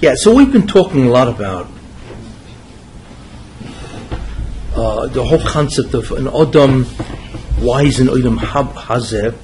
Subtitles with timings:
[0.00, 1.68] Yeah, so we've been talking a lot about
[4.74, 6.84] uh, the whole concept of an Odom,
[7.60, 9.34] why is an Odom Hab Hazeh?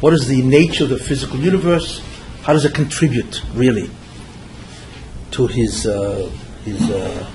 [0.00, 2.02] What is the nature of the physical universe?
[2.42, 3.90] How does it contribute, really,
[5.32, 6.30] to his, uh,
[6.64, 7.30] his, uh,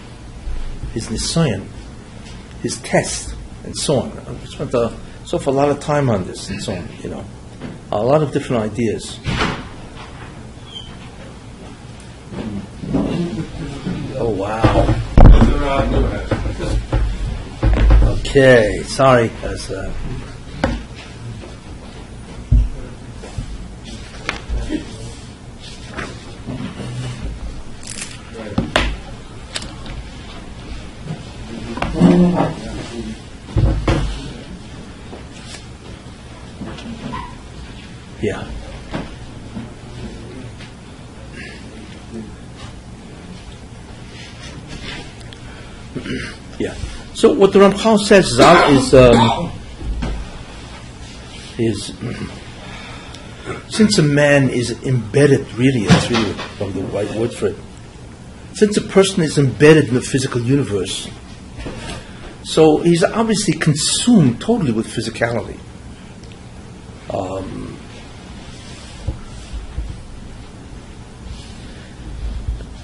[0.94, 1.66] his Nisayan,
[2.62, 4.12] his test, and so on?
[4.18, 4.92] I spent a,
[5.26, 7.26] so for a lot of time on this and so on, you know.
[7.92, 9.20] A lot of different ideas.
[14.22, 14.86] Oh, wow.
[18.30, 19.30] Okay, sorry.
[19.44, 19.94] As, uh,
[38.22, 38.59] yeah.
[47.20, 49.52] So what the Ramchal says is um,
[51.58, 51.94] is
[53.68, 57.58] since a man is embedded, really, it's really from the right word for it.
[58.54, 61.10] Since a person is embedded in the physical universe,
[62.44, 65.60] so he's obviously consumed totally with physicality.
[67.14, 67.78] Um,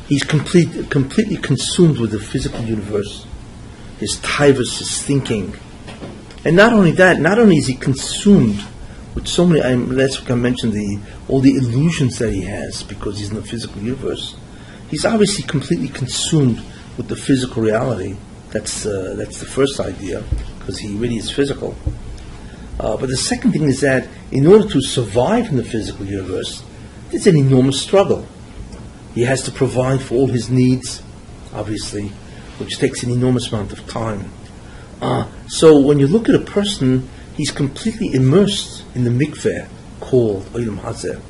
[0.10, 3.26] he's complete, completely consumed with the physical universe
[4.00, 5.56] his tivus, his thinking.
[6.44, 8.64] And not only that, not only is he consumed
[9.16, 13.20] with so many, I, week I mentioned the, all the illusions that he has because
[13.20, 14.36] he's in the physical universe.
[14.90, 16.62] He's obviously completely consumed
[16.98, 18.16] with the physical reality.
[18.52, 20.24] That's, uh, that's the first idea,
[20.60, 21.76] because he really is physical.
[22.80, 26.64] Uh, but the second thing is that in order to survive in the physical universe,
[27.12, 28.28] it's an enormous struggle.
[29.14, 31.02] He has to provide for all his needs,
[31.54, 32.12] obviously
[32.58, 34.32] which takes an enormous amount of time.
[35.02, 39.68] Uh, so when you look at a person, he's completely immersed in the mikveh
[40.00, 41.22] called Olam Hazeh.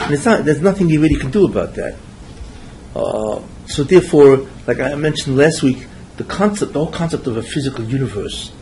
[0.00, 1.96] And not, there's nothing he really can do about that.
[2.94, 5.86] Uh, so therefore, like I mentioned last week,
[6.16, 8.52] the concept, the whole concept of a physical universe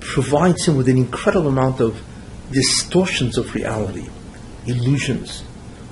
[0.00, 2.00] provides him with an incredible amount of
[2.52, 4.08] distortions of reality,
[4.66, 5.44] illusions,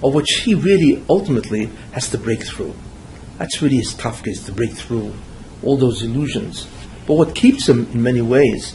[0.02, 2.74] of which he really ultimately has to break through.
[3.38, 5.14] That's really his case to break through
[5.62, 6.66] all those illusions.
[7.06, 8.74] But what keeps him in many ways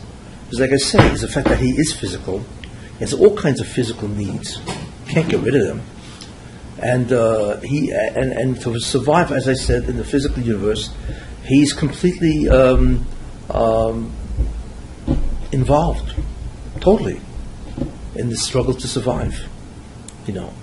[0.52, 2.40] is, like I say, is the fact that he is physical.
[2.98, 4.60] He has all kinds of physical needs.
[5.08, 5.82] Can't get rid of them.
[6.78, 10.94] And uh, he and, and to survive, as I said, in the physical universe,
[11.46, 13.06] he's completely um,
[13.50, 14.12] um,
[15.52, 16.16] involved,
[16.80, 17.22] totally,
[18.16, 19.48] in the struggle to survive.
[20.26, 20.54] You know,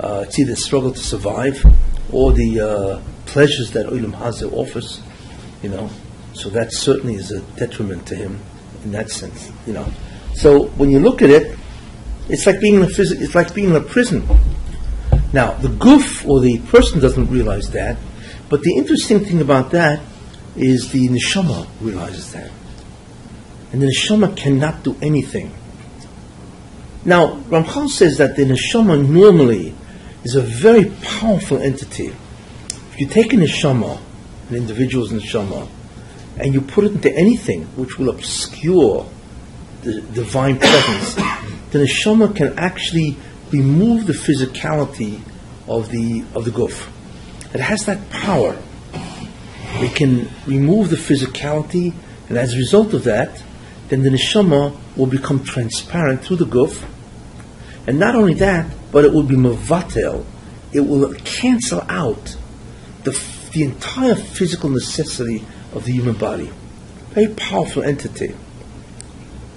[0.00, 1.64] uh, it's either struggle to survive
[2.12, 5.00] or the uh, pleasures that Olam Hazeh offers,
[5.62, 5.90] you know.
[6.32, 8.40] So that certainly is a detriment to him
[8.84, 9.86] in that sense, you know.
[10.34, 11.58] So when you look at it,
[12.28, 14.26] it's like being in a phys- it's like being in a prison.
[15.32, 17.98] Now the guf or the person doesn't realize that,
[18.48, 20.00] but the interesting thing about that
[20.56, 22.50] is the neshama realizes that,
[23.72, 25.52] and the neshama cannot do anything.
[27.04, 29.74] Now Ramchal says that the neshama normally
[30.24, 32.12] is a very powerful entity
[33.00, 34.00] you take a neshama,
[34.48, 35.68] an individual's neshama,
[36.38, 39.08] and you put it into anything which will obscure
[39.82, 43.16] the divine presence, Then the neshama can actually
[43.50, 45.20] remove the physicality
[45.66, 46.88] of the of the guf.
[47.54, 48.56] It has that power.
[49.80, 51.92] It can remove the physicality,
[52.28, 53.42] and as a result of that,
[53.88, 56.84] then the neshama will become transparent through the guf.
[57.86, 60.24] And not only that, but it will be mavatel.
[60.72, 62.36] It will cancel out
[63.10, 66.50] the, the entire physical necessity of the human body.
[67.10, 68.34] Very powerful entity.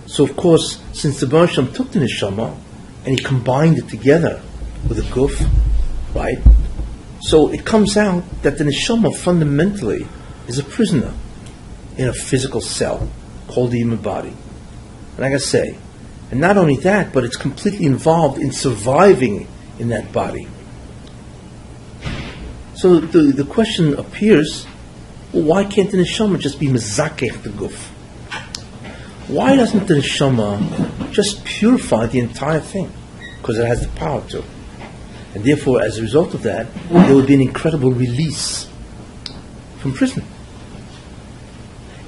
[0.06, 2.58] So, of course, since the Baruch took the neshama
[3.06, 4.42] and he combined it together
[4.88, 5.48] with the guf,
[6.14, 6.38] right?
[7.22, 10.08] So it comes out that the neshama fundamentally
[10.48, 11.14] is a prisoner
[11.98, 13.10] in a physical cell
[13.48, 14.30] called the human body.
[15.12, 15.78] And like I say,
[16.32, 19.48] and not only that, but it's completely involved in surviving
[19.80, 20.48] in that body.
[22.82, 24.66] So the, the question appears,
[25.32, 27.76] well, why can't the neshama just be mezakech the guf?
[29.28, 32.92] Why doesn't the neshama just purify the entire thing?
[33.38, 34.44] Because it has the power to.
[35.36, 38.68] And therefore, as a result of that, there would be an incredible release
[39.78, 40.26] from prison.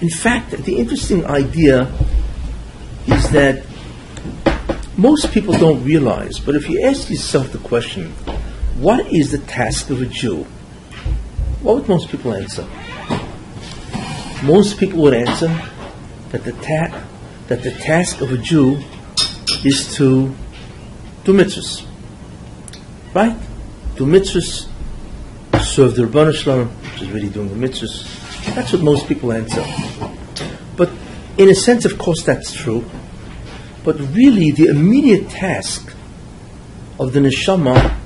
[0.01, 1.83] In fact, the interesting idea
[3.05, 3.63] is that
[4.97, 8.09] most people don't realize, but if you ask yourself the question,
[8.79, 10.47] what is the task of a Jew?
[11.63, 12.67] What would most people answer?
[14.43, 15.47] Most people would answer
[16.31, 17.07] that the, ta-
[17.47, 18.81] that the task of a Jew
[19.63, 20.35] is to
[21.23, 21.87] do mitzvahs.
[23.13, 23.37] Right?
[23.95, 24.67] Do mitzvahs,
[25.61, 28.53] serve the Rabbanu Shalom, which is really doing the mitzvahs.
[28.55, 29.63] That's what most people answer.
[30.75, 30.89] But
[31.37, 32.83] in a sense, of course, that's true.
[33.85, 35.95] But really, the immediate task
[36.99, 37.97] of the neshama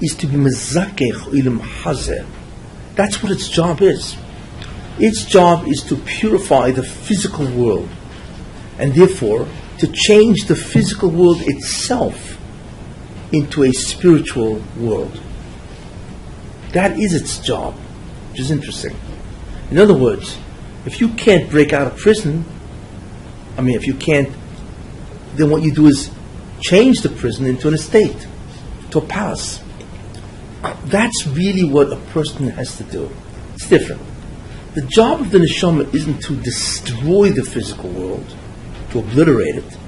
[0.00, 2.26] is to be mezakech Olam Hazeh.
[2.94, 4.16] That's what its job is.
[4.98, 7.88] Its job is to purify the physical world,
[8.78, 9.48] and therefore
[9.78, 12.38] to change the physical world itself
[13.32, 15.20] into a spiritual world.
[16.72, 17.74] That is its job,
[18.30, 18.96] which is interesting.
[19.70, 20.38] In other words,
[20.84, 22.44] if you can't break out of prison,
[23.56, 24.30] I mean, if you can't,
[25.36, 26.10] then what you do is
[26.60, 28.26] change the prison into an estate,
[28.90, 29.62] to a palace.
[30.86, 33.10] That's really what a person has to do.
[33.54, 34.02] It's different.
[34.74, 38.36] The job of the neshama isn't to destroy the physical world,
[38.90, 39.78] to obliterate it.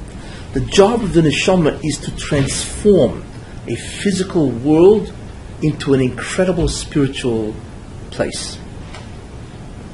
[0.52, 3.24] The job of the neshama is to transform
[3.66, 5.12] a physical world
[5.62, 7.54] into an incredible spiritual
[8.10, 8.58] place.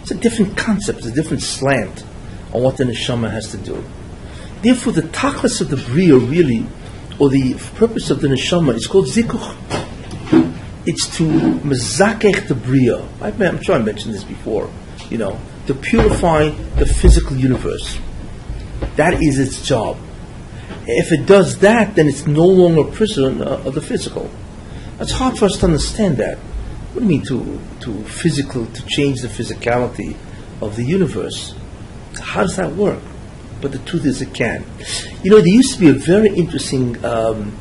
[0.02, 2.04] It's a different concept, it's a different slant
[2.52, 3.84] on what the neshama has to do.
[4.62, 6.66] Therefore, the tachlis of the bria really,
[7.18, 9.69] or the purpose of the neshama, is called zikuch.
[10.86, 13.06] It's to mezakech the bria.
[13.20, 14.70] I'm sure I mentioned this before.
[15.10, 17.98] You know, to purify the physical universe.
[18.96, 19.98] That is its job.
[20.86, 24.30] If it does that, then it's no longer a prisoner of the physical.
[24.98, 26.38] It's hard for us to understand that.
[26.38, 30.16] What do you mean to to physical to change the physicality
[30.60, 31.54] of the universe?
[32.20, 33.02] How does that work?
[33.60, 34.64] But the truth is, it can.
[35.22, 37.56] You know, there used to be a very interesting um,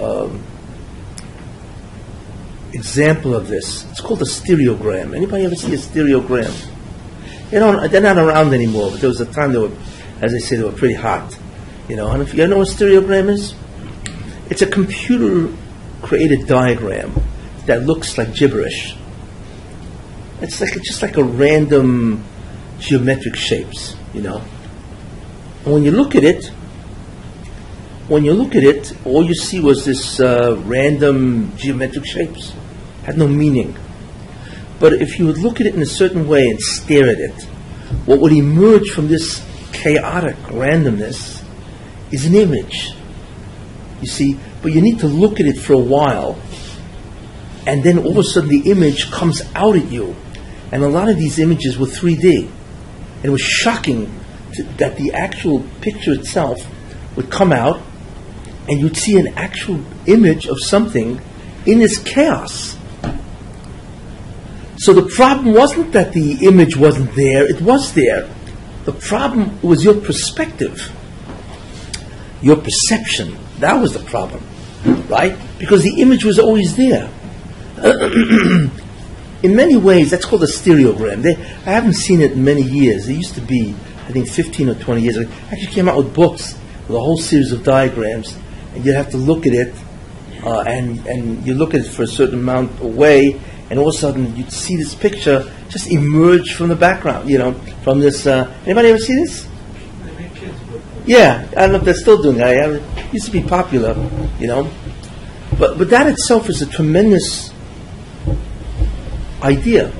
[0.00, 0.42] um,
[2.72, 3.84] example of this.
[3.90, 5.14] It's called a stereogram.
[5.14, 6.52] Anybody ever see a stereogram?
[7.52, 8.90] You know, they're not around anymore.
[8.90, 9.72] But there was a time they were,
[10.20, 11.36] as I say, they were pretty hot.
[11.88, 13.54] You know, and if you know what a stereogram is,
[14.48, 17.14] it's a computer-created diagram
[17.66, 18.96] that looks like gibberish.
[20.40, 22.24] It's like just like a random
[22.78, 24.42] geometric shapes, you know.
[25.64, 26.46] And when you look at it,
[28.08, 32.52] when you look at it, all you see was this uh, random geometric shapes,
[33.04, 33.76] had no meaning.
[34.78, 37.42] But if you would look at it in a certain way and stare at it,
[38.04, 41.42] what would emerge from this chaotic randomness
[42.10, 42.94] is an image.
[44.00, 46.40] You see, but you need to look at it for a while,
[47.66, 50.16] and then all of a sudden the image comes out at you.
[50.72, 52.48] And a lot of these images were 3D.
[52.48, 54.12] And it was shocking
[54.54, 56.58] to, that the actual picture itself
[57.14, 57.80] would come out,
[58.68, 61.20] and you'd see an actual image of something
[61.66, 62.76] in this chaos.
[64.82, 68.28] So the problem wasn't that the image wasn't there, it was there.
[68.84, 70.90] The problem was your perspective,
[72.40, 73.36] your perception.
[73.60, 74.42] That was the problem,
[75.08, 75.38] right?
[75.60, 77.08] Because the image was always there.
[79.44, 81.22] in many ways, that's called a stereogram.
[81.22, 83.08] They, I haven't seen it in many years.
[83.08, 83.76] It used to be,
[84.08, 85.30] I think, 15 or 20 years ago.
[85.52, 86.58] Actually came out with books
[86.88, 88.36] with a whole series of diagrams,
[88.74, 89.72] and you have to look at it,
[90.42, 93.40] uh, and, and you look at it for a certain amount away,
[93.72, 97.38] and all of a sudden you'd see this picture just emerge from the background, you
[97.38, 98.26] know, from this.
[98.26, 99.48] Uh, anybody ever see this?
[101.06, 102.42] Yeah, I don't know if they're still doing.
[102.42, 103.94] I, it used to be popular,
[104.38, 104.70] you know.
[105.58, 107.50] But, but that itself is a tremendous
[109.40, 109.90] idea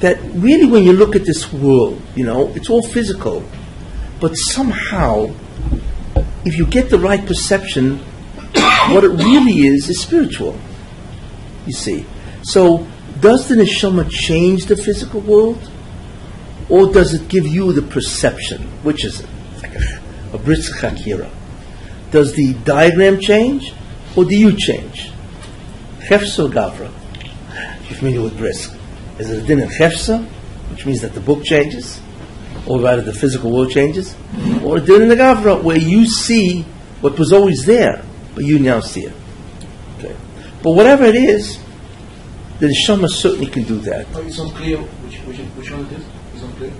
[0.00, 3.42] that really when you look at this world, you know, it's all physical,
[4.20, 5.34] but somehow,
[6.44, 7.96] if you get the right perception,
[8.90, 10.60] what it really is is spiritual.
[11.64, 12.04] You see.
[12.48, 12.86] So,
[13.20, 15.70] does the neshama change the physical world?
[16.70, 18.62] Or does it give you the perception?
[18.82, 19.28] Which is it?
[19.64, 20.00] A,
[20.36, 21.30] a Britz Chakira.
[22.10, 23.74] Does the diagram change?
[24.16, 25.12] Or do you change?
[25.98, 26.90] Cheftza Gavra.
[27.86, 28.74] You're familiar with brisk.
[29.18, 30.24] Is it a din in Cheftza,
[30.70, 32.00] which means that the book changes?
[32.66, 34.16] Or rather the physical world changes?
[34.64, 36.62] Or a din in the Gavra, where you see
[37.02, 38.02] what was always there,
[38.34, 39.12] but you now see it.
[39.98, 40.16] Okay.
[40.62, 41.58] But whatever it is,
[42.58, 44.06] the neshama certainly can do that.
[44.14, 46.04] Oh, it's unclear which, which, which one it is.
[46.34, 46.72] It's unclear.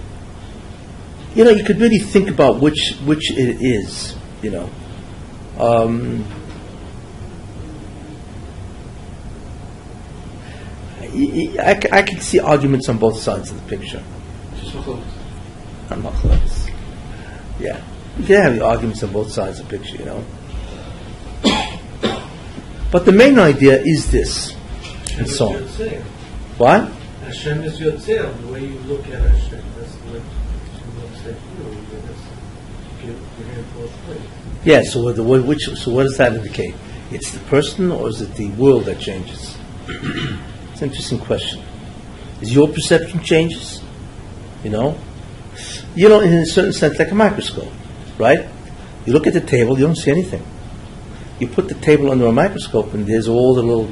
[1.34, 4.16] You know, you could really think about which which it is.
[4.42, 4.70] You know,
[5.58, 6.24] um,
[11.00, 14.02] I, I, I can see arguments on both sides of the picture.
[14.56, 14.74] Just.
[15.90, 16.68] I'm not close.
[17.60, 17.82] Yeah,
[18.18, 19.96] you can have arguments on both sides of the picture.
[19.96, 20.24] You know,
[22.90, 24.54] But the main idea is this,
[25.18, 25.62] and so on.
[26.58, 26.88] What?
[27.22, 29.62] Hashem is Yotzeah, the way you look at Hashem.
[29.76, 31.70] That's the way Hashem looks at you.
[31.70, 32.24] You just
[33.00, 34.20] give your hand both ways.
[34.64, 34.82] Yeah.
[34.82, 35.64] So what, the, what- which?
[35.76, 36.74] So what does that indicate?
[37.10, 39.56] It's the person, or is it the world that changes?
[39.88, 41.62] it's an interesting question.
[42.40, 43.82] Is your perception changes?
[44.62, 44.98] You know,
[45.94, 47.72] you know, in a certain sense, like a microscope,
[48.18, 48.46] right?
[49.06, 50.44] You look at the table, you don't see anything.
[51.40, 53.88] You put the table under a microscope, and there's all the little,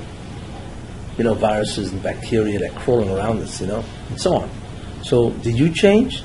[1.16, 4.50] you know, viruses and bacteria that are crawling around us, you know, and so on.
[5.02, 6.22] So, did you change,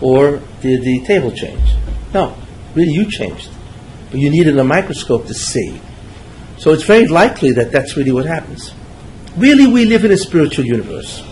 [0.00, 1.74] or did the table change?
[2.14, 2.36] No,
[2.74, 3.50] really, you changed,
[4.10, 5.80] but you needed a microscope to see.
[6.56, 8.72] So, it's very likely that that's really what happens.
[9.36, 11.22] Really, we live in a spiritual universe.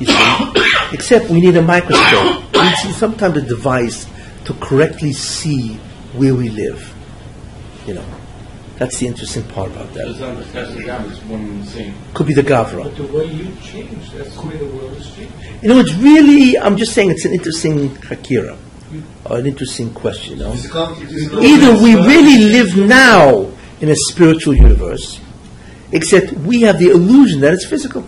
[0.00, 0.52] You see,
[0.92, 2.52] except we need a microscope.
[2.52, 4.06] We need sometimes a device
[4.46, 5.74] to correctly see
[6.14, 6.94] where we live.
[7.86, 8.04] You know,
[8.78, 10.08] that's the interesting part about that.
[10.08, 11.94] It's not the tetragram, it's one and same.
[12.14, 12.84] Could be the Gavra.
[12.84, 15.58] But the way you change, that's the way the world is changing.
[15.62, 18.56] You know, it's really, I'm just saying it's an interesting hakira,
[19.24, 20.52] or an interesting question, you know.
[20.52, 25.20] Either we really live now in a spiritual universe,
[25.90, 28.06] except we have the illusion that it's physical.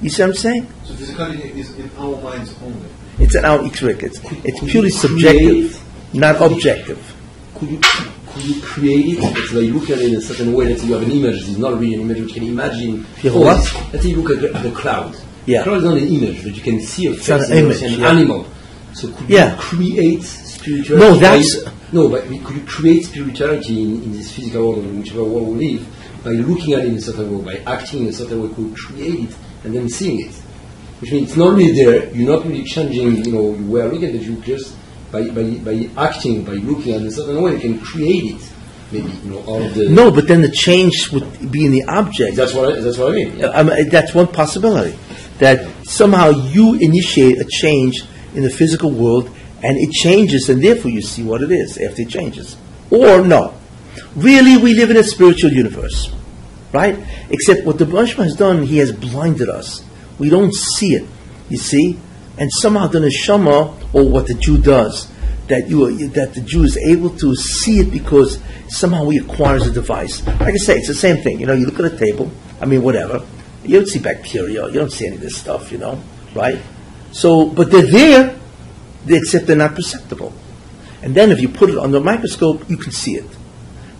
[0.00, 0.66] You see what I'm saying?
[0.82, 2.88] So physicality is in our minds only.
[3.20, 4.02] It's an out trick.
[4.02, 5.80] it's, it's purely subjective,
[6.12, 7.14] not objective.
[7.54, 9.20] could you could you create it?
[9.20, 10.66] Let's say you look at it in a certain way.
[10.66, 11.48] Let's say you have an image.
[11.48, 12.18] It's not really an image.
[12.18, 13.04] You can imagine.
[13.04, 13.92] Have oh, what?
[13.92, 15.16] Let's say you look at the, at the cloud.
[15.46, 15.58] Yeah.
[15.58, 18.00] The cloud is not an image, but you can see a face an image, an
[18.00, 18.08] yeah.
[18.08, 18.46] animal.
[18.94, 19.54] So could Yeah.
[19.54, 21.06] you create spirituality?
[21.06, 24.84] No, that's- by, no, but we could you create spirituality in, in this physical world,
[24.84, 25.86] in whichever world we live,
[26.24, 28.48] by looking at it in a certain way, by acting in a certain way?
[28.54, 30.34] Could you create it and then seeing it?
[31.00, 32.08] Which means it's not really there.
[32.14, 33.24] You're not really changing.
[33.24, 34.22] You know, you were looking at it.
[34.22, 34.74] You just
[35.12, 38.34] by, by by acting, by looking at it in a certain way, you can create
[38.34, 38.52] it.
[38.90, 39.88] Maybe you know all of the.
[39.88, 42.36] No, but then the change would be in the object.
[42.36, 43.38] That's what I, that's what I mean.
[43.38, 43.50] Yeah.
[43.50, 44.98] I mean, that's one possibility.
[45.38, 48.02] That somehow you initiate a change
[48.34, 49.30] in the physical world
[49.62, 52.56] and it changes, and therefore you see what it is after it changes.
[52.90, 53.54] Or no.
[54.16, 56.12] Really, we live in a spiritual universe,
[56.72, 56.98] right?
[57.30, 59.84] Except what the Brahma has done, he has blinded us.
[60.18, 61.06] We don't see it,
[61.48, 61.98] you see?
[62.38, 65.10] And somehow the neshama, or what the Jew does,
[65.48, 69.70] that you that the Jew is able to see it because somehow he acquires a
[69.70, 70.26] device.
[70.26, 71.40] Like I say, it's the same thing.
[71.40, 72.30] You know, you look at a table.
[72.60, 73.24] I mean, whatever.
[73.64, 74.66] You don't see bacteria.
[74.66, 75.70] You don't see any of this stuff.
[75.70, 76.02] You know,
[76.34, 76.60] right?
[77.12, 78.38] So, but they're there,
[79.06, 80.32] except they're not perceptible.
[81.02, 83.26] And then, if you put it under a microscope, you can see it.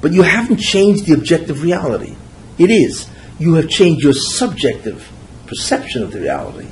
[0.01, 2.17] But you haven't changed the objective reality.
[2.59, 3.09] It is.
[3.39, 5.11] You have changed your subjective
[5.47, 6.69] perception of the reality.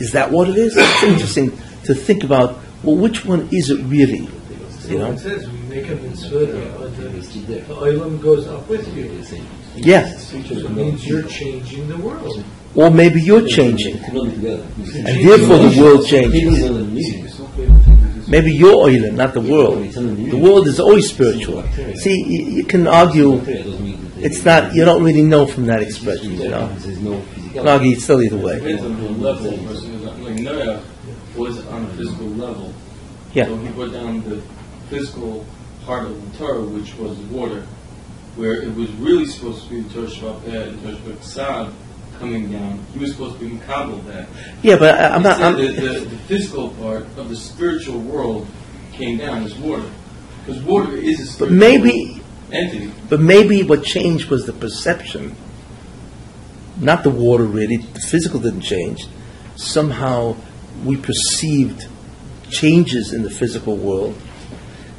[0.00, 0.76] Is that what it is?
[0.76, 1.50] It's interesting
[1.84, 2.58] to think about.
[2.82, 4.28] Well, which one is it really?
[4.88, 5.12] You know?
[5.12, 7.60] it says, we make a mitzvah, the, the, It's still there.
[7.64, 9.04] the oilam goes up with you.
[9.74, 10.16] Yeah.
[10.16, 12.42] So it means you're changing the world.
[12.74, 16.54] Or maybe you're changing, It cannot and therefore the world changes.
[16.54, 17.24] People don't need it.
[17.24, 19.90] It's okay to think that this Maybe you're oiling, not the world.
[19.92, 21.62] The world is always spiritual.
[21.96, 23.40] See, you, you can argue.
[24.24, 24.74] It's not.
[24.74, 26.32] You don't really know from that expression.
[26.32, 27.44] You know, There's no physical.
[27.44, 28.58] you can argue it's still either way.
[28.58, 30.24] the level a person is on.
[30.24, 30.82] Like Noah
[31.36, 32.72] was on a physical level.
[33.34, 33.46] Yeah.
[33.46, 34.42] So he put down the
[34.88, 35.46] physical
[35.84, 37.62] part of the Torah, which was water,
[38.36, 41.72] where it was really supposed to be the Torah Shabbat and Torah Shabbat
[42.18, 42.84] coming down.
[42.92, 44.28] He was supposed to be Makabal that.
[44.62, 45.40] Yeah, but I, I'm He not.
[45.40, 48.46] I'm, the, the, the physical part of the spiritual world
[48.92, 49.88] came down as water.
[50.44, 52.92] Because water is a but spiritual maybe, entity.
[53.08, 55.34] but maybe what changed was the perception,
[56.78, 57.44] not the water.
[57.44, 59.06] Really, the physical didn't change.
[59.56, 60.36] Somehow,
[60.84, 61.88] we perceived
[62.50, 64.16] changes in the physical world.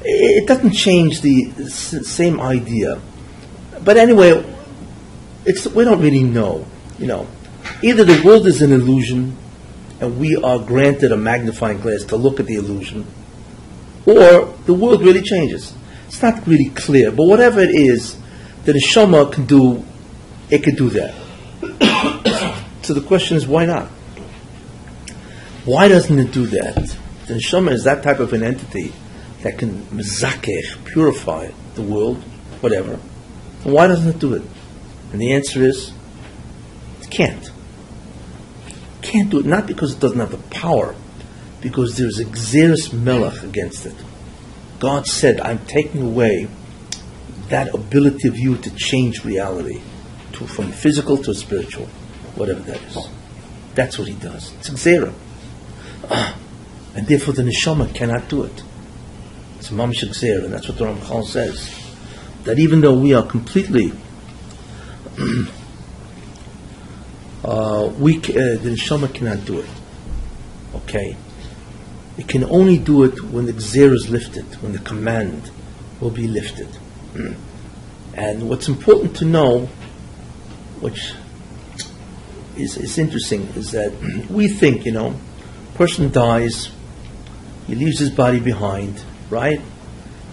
[0.01, 3.01] It doesn't change the same idea.
[3.83, 4.43] But anyway,
[5.45, 6.65] it's we don't really know.
[6.97, 7.27] You know,
[7.81, 9.37] either the world is an illusion,
[9.99, 13.05] and we are granted a magnifying glass to look at the illusion,
[14.05, 15.73] or the world really changes.
[16.09, 18.17] It's not really clear, but whatever it is,
[18.65, 19.85] the neshama can do,
[20.49, 21.13] it can do that.
[22.81, 23.89] so the question is, why not?
[25.65, 26.97] Why doesn't it do that?
[27.27, 28.91] The neshama is that type of an entity
[29.43, 32.17] that can mezakech, purify the world,
[32.61, 32.99] whatever.
[33.63, 34.41] And why doesn't it do it?
[35.11, 35.93] And the answer is,
[37.01, 37.51] it can't.
[38.67, 40.95] It Can't do it, not because it doesn't have the power,
[41.61, 43.95] because there's a gzeiras melech against it.
[44.79, 46.47] God said, I'm taking away
[47.49, 49.81] that ability of you to change reality
[50.33, 51.87] to, from physical to spiritual,
[52.35, 52.97] whatever that is.
[53.75, 54.53] That's what he does.
[54.55, 55.13] It's gzera.
[56.95, 58.63] And therefore the neshama cannot do it.
[59.59, 61.69] It's mamish gzera, and that's what the Ramchal says.
[62.45, 63.91] That even though we are completely
[67.43, 69.69] uh, we uh, the neshama cannot do it.
[70.75, 71.15] Okay,
[72.19, 75.49] it can only do it when the gzer is lifted, when the command
[76.01, 76.67] will be lifted.
[77.13, 77.37] Mm.
[78.13, 79.67] And what's important to know,
[80.81, 81.13] which
[82.57, 83.93] is, is interesting, is that
[84.29, 85.15] we think, you know,
[85.75, 86.69] person dies,
[87.67, 89.61] he leaves his body behind, right?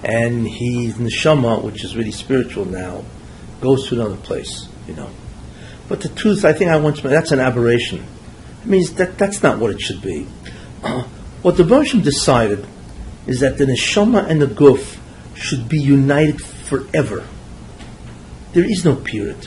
[0.02, 3.04] And he, neshama, which is really spiritual now,
[3.60, 5.10] goes to another place, you know.
[5.88, 8.04] But the truth, I think I once, that's an aberration.
[8.62, 10.26] It means that that's not what it should be.
[10.82, 11.06] Uh,
[11.46, 12.66] what the Bershom decided
[13.28, 14.98] is that the neshama and the guf
[15.36, 17.24] should be united forever.
[18.52, 19.46] There is no period.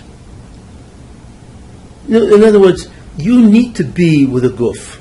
[2.07, 2.87] In other words,
[3.17, 4.97] you need to be with a guf.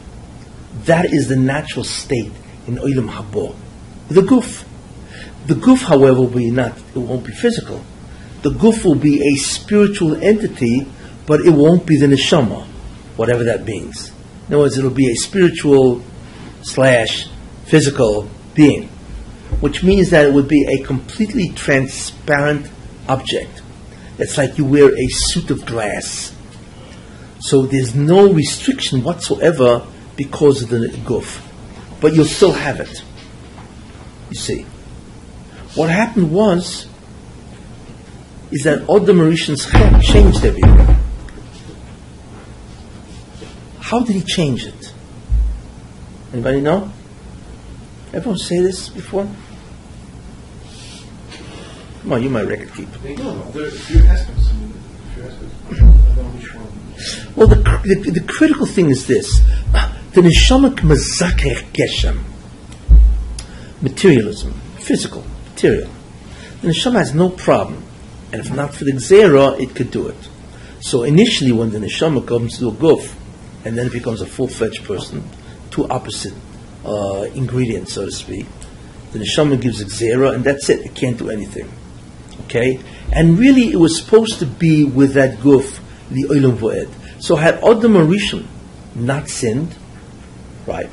[0.87, 2.33] That is the natural state
[2.67, 3.55] in Olam Habo.
[4.09, 4.64] The guf.
[5.47, 7.81] The guf, however, will be not, it won't be physical.
[8.43, 10.85] The guf will be a spiritual entity,
[11.26, 12.64] but it won't be the neshama,
[13.14, 14.11] whatever that means.
[14.49, 16.02] In other words, it'll be a spiritual
[16.72, 17.28] slash
[17.66, 18.88] physical being,
[19.60, 22.70] which means that it would be a completely transparent
[23.08, 23.62] object.
[24.18, 26.34] It's like you wear a suit of glass.
[27.40, 31.40] So there's no restriction whatsoever because of the guf.
[32.00, 33.02] But you'll still have it.
[34.30, 34.66] You see.
[35.75, 36.87] What happened was
[38.50, 39.66] is that all the Mauritian's
[40.04, 40.96] changed everything.
[43.80, 44.77] How did he change it?
[46.32, 46.90] Anybody know?
[48.12, 49.26] Everyone say this before?
[52.02, 52.99] Come on, you my record keeper.
[53.04, 54.50] No, no, there are a few aspects.
[54.50, 55.54] I mean, a few aspects.
[55.70, 55.75] I
[56.16, 56.68] don't know.
[57.37, 59.40] Well, the, the, the critical thing is this:
[60.12, 62.23] the neshama mazakeh geshem,
[63.80, 65.90] materialism, physical, material.
[66.62, 67.85] The neshama has no problem,
[68.32, 70.28] and if not for the gzera, it could do it.
[70.80, 73.14] So initially, when the neshama comes to a guf,
[73.64, 75.28] and then it becomes a full-fledged person,
[75.78, 76.34] two opposite
[76.84, 78.47] uh, ingredients, so to speak.
[79.12, 80.84] The neshama gives gzera, and that's it.
[80.84, 81.71] It can't do anything.
[82.45, 82.80] Okay?
[83.12, 85.78] And really, it was supposed to be with that guf,
[86.10, 86.91] the oilam voed.
[87.23, 88.47] So had Adam Rishon
[88.95, 89.75] not sinned,
[90.67, 90.91] right,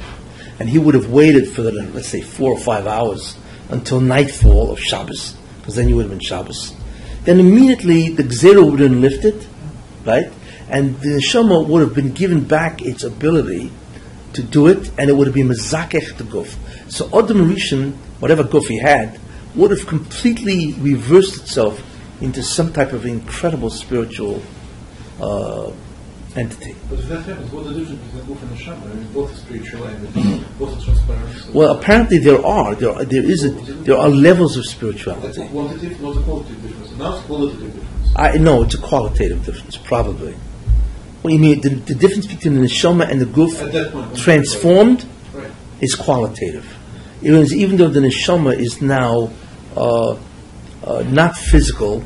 [0.59, 3.37] and he would have waited for the, let's say, four or five hours
[3.69, 6.73] until nightfall of Shabbos, because then you would have been Shabbos.
[7.23, 9.45] Then immediately the gzera would have been lifted,
[10.05, 10.31] right,
[10.69, 13.71] and the neshama would have been given back its ability
[14.35, 16.55] to do it, and it would have been mezakech the guf.
[16.91, 19.19] So Adam Rishon, whatever guf he had,
[19.55, 21.81] would have completely reversed itself
[22.21, 24.41] into some type of incredible spiritual
[25.19, 25.71] uh,
[26.35, 26.75] entity.
[26.89, 28.91] But if that happens, what's the difference between Guf and Neshama?
[28.91, 30.13] I mean, both are spiritual and
[30.59, 31.53] both are transparent.
[31.53, 35.27] Well, apparently there are there are, there is a there are levels of spirituality.
[35.27, 36.91] That's a quantitative, not a qualitative difference.
[36.97, 38.11] Now it's qualitative difference.
[38.15, 40.35] I know it's a qualitative difference, probably.
[41.25, 41.59] What do you mean?
[41.59, 45.49] The, the difference between the neshama and the guf transformed Right.
[45.81, 46.71] is qualitative.
[47.23, 49.31] It means even though the neshama is now
[49.75, 50.19] uh,
[50.83, 52.03] uh, not physical,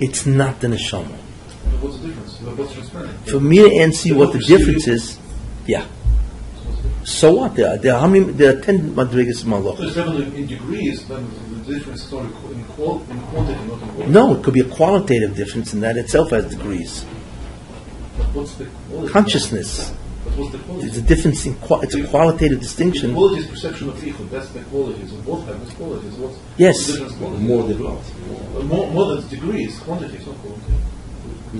[0.00, 1.08] it's not the neshama.
[1.08, 2.36] But What's the difference?
[2.40, 3.26] Both transparent.
[3.30, 5.18] For me to answer what the difference is,
[5.66, 5.86] yeah.
[7.04, 7.54] So what?
[7.54, 8.32] There are, there are how many?
[8.32, 9.80] There are ten madrigas So malach.
[9.80, 11.26] it's seven in degrees, then
[11.64, 14.10] the difference is only in, qual- in quantity, not in quality.
[14.12, 17.06] No, it could be a qualitative difference, and that itself has degrees.
[18.18, 19.12] But what's the quality?
[19.12, 19.92] Consciousness.
[20.24, 20.86] But what's the quality?
[20.88, 23.14] It's a difference in qua- it's a qualitative The distinction.
[23.14, 24.30] quality is perception of ichud.
[24.30, 25.12] That's the qualities.
[25.12, 26.12] And both have these qualities.
[26.14, 26.86] What's Yes.
[26.86, 27.12] the difference?
[27.14, 27.42] Quality?
[27.44, 28.04] More developed.
[28.58, 29.78] Uh, More, more than degrees.
[29.78, 30.72] Quantity is not quality.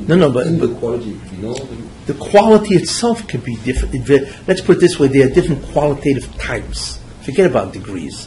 [0.09, 3.95] No, no, but- In the quality, you know, the- The quality itself can be different.
[4.49, 6.99] Let's put it this way: there are different qualitative types.
[7.23, 8.27] Forget about degrees,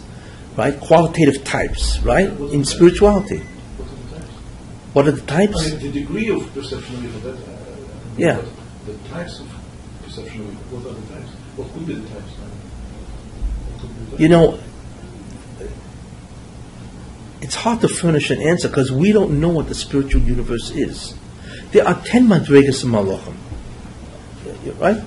[0.58, 0.80] right?
[0.80, 2.30] Qualitative types, right?
[2.54, 3.42] In spirituality,
[4.94, 5.56] What are the types?
[5.56, 7.24] what are the I mean, the degree of perception of ichud.
[7.24, 7.65] That, uh,
[8.18, 8.42] Yeah.
[8.86, 9.48] but The types of
[10.04, 10.46] perception.
[10.72, 11.32] What are the types?
[11.56, 12.34] What could be the types?
[14.18, 14.24] Be?
[14.24, 14.60] You know,
[17.42, 21.14] it's hard to furnish an answer because we don't know what the spiritual universe is.
[21.72, 23.36] There are ten madrigas in Malachim,
[24.80, 25.04] right?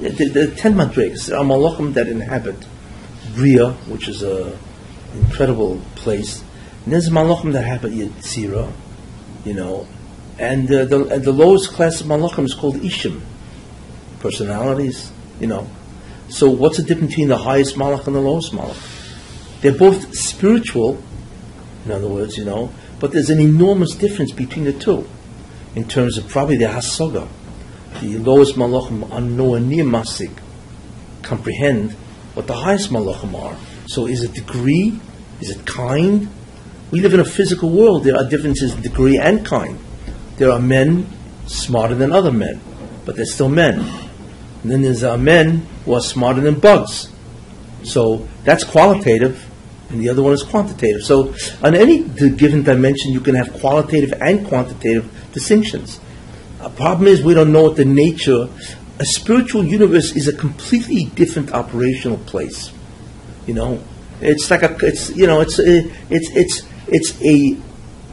[0.00, 1.26] There are ten madrigas.
[1.26, 2.66] There are Malachim that inhabit
[3.34, 4.54] Bria, which is an
[5.14, 6.42] incredible place.
[6.84, 8.72] And there's Malachim that inhabit Yetzirah,
[9.44, 9.86] you know,
[10.40, 13.20] and uh, the the lowest class of Malachim is called Ishim,
[14.20, 15.68] personalities, you know.
[16.30, 19.60] So what's the difference between the highest malach and the lowest malach?
[19.60, 21.02] They're both spiritual,
[21.84, 25.06] in other words, you know, but there's an enormous difference between the two
[25.74, 27.28] in terms of probably the hasaga.
[28.00, 30.32] The lowest malachim are nowhere near masik,
[31.20, 31.92] comprehend
[32.32, 33.58] what the highest malachim are.
[33.88, 34.98] So is it degree?
[35.40, 36.30] Is it kind?
[36.92, 38.04] We live in a physical world.
[38.04, 39.78] There are differences in degree and kind.
[40.40, 41.06] There are men
[41.46, 42.62] smarter than other men,
[43.04, 43.78] but they're still men.
[44.62, 47.12] And then there's uh, men who are smarter than bugs.
[47.82, 49.46] So that's qualitative,
[49.90, 51.02] and the other one is quantitative.
[51.02, 56.00] So on any given dimension, you can have qualitative and quantitative distinctions.
[56.62, 58.48] The problem is we don't know what the nature.
[58.98, 62.72] A spiritual universe is a completely different operational place.
[63.46, 63.84] You know,
[64.22, 67.58] it's like a, it's you know, it's a, it's it's it's a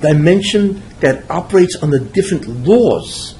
[0.01, 3.35] dimension that operates under different laws.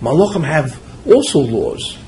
[0.00, 1.98] Malachim have also laws,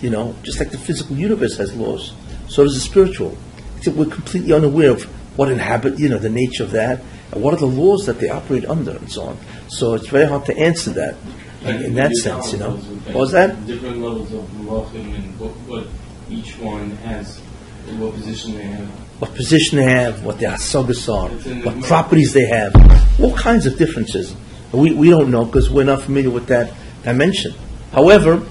[0.00, 2.14] you know, just like the physical universe has laws.
[2.48, 3.36] So does the spiritual.
[3.76, 5.04] Except we're completely unaware of
[5.36, 7.00] what inhabit, you know, the nature of that,
[7.32, 9.38] and what are the laws that they operate under, and so on.
[9.68, 11.16] So it's very hard to answer that
[11.62, 12.76] in, in that sense, you know.
[12.76, 13.66] What was that?
[13.66, 15.86] Different levels of malachim and what, what
[16.28, 17.40] each one has,
[17.88, 18.90] and what position they have.
[19.20, 21.28] What position they have, what their asagas are,
[21.64, 22.74] what properties they have,
[23.20, 24.34] all kinds of differences.
[24.72, 27.52] We, we don't know because we're not familiar with that dimension.
[27.92, 28.42] However,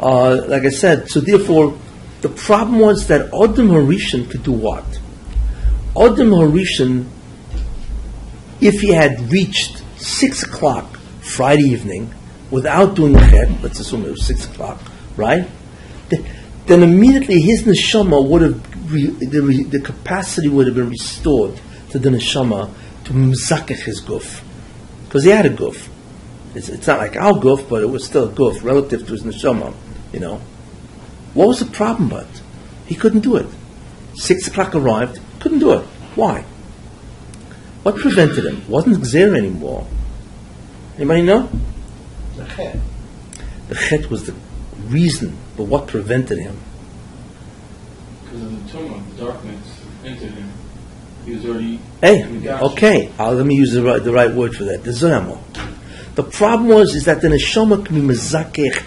[0.00, 1.76] uh, like I said, so therefore,
[2.22, 4.84] the problem was that Odom Harishon could do what?
[5.94, 7.06] Odom Harishon,
[8.60, 12.12] if he had reached 6 o'clock Friday evening
[12.50, 14.80] without doing chet, let's assume it was 6 o'clock,
[15.16, 15.46] right?
[16.08, 16.22] Th-
[16.66, 21.60] Then immediately his neshama would have, re, the, re, the capacity would have been restored
[21.90, 22.70] to the neshama
[23.04, 24.42] to mzakech his guf.
[25.04, 25.88] Because he had a guf.
[26.54, 29.22] It's, it's not like our guf, but it was still a guf relative to his
[29.22, 29.74] neshama,
[30.12, 30.40] you know.
[31.34, 32.42] What was the problem but?
[32.86, 33.46] He couldn't do it.
[34.14, 35.84] Six o'clock arrived, couldn't do it.
[36.14, 36.44] Why?
[37.82, 38.68] What prevented him?
[38.68, 39.86] Wasn't Xer anymore.
[40.96, 41.50] Anybody know?
[42.36, 42.80] The head.
[43.68, 44.34] The chet was the
[44.86, 46.58] reason, but what prevented him?
[48.34, 50.50] Because of the the darkness entered him.
[51.24, 51.78] He was already.
[52.00, 54.82] Hey, in okay, uh, let me use the right, the right word for that.
[54.82, 55.38] The zoyamo.
[56.16, 58.82] The problem was is that the neshama can be mezakech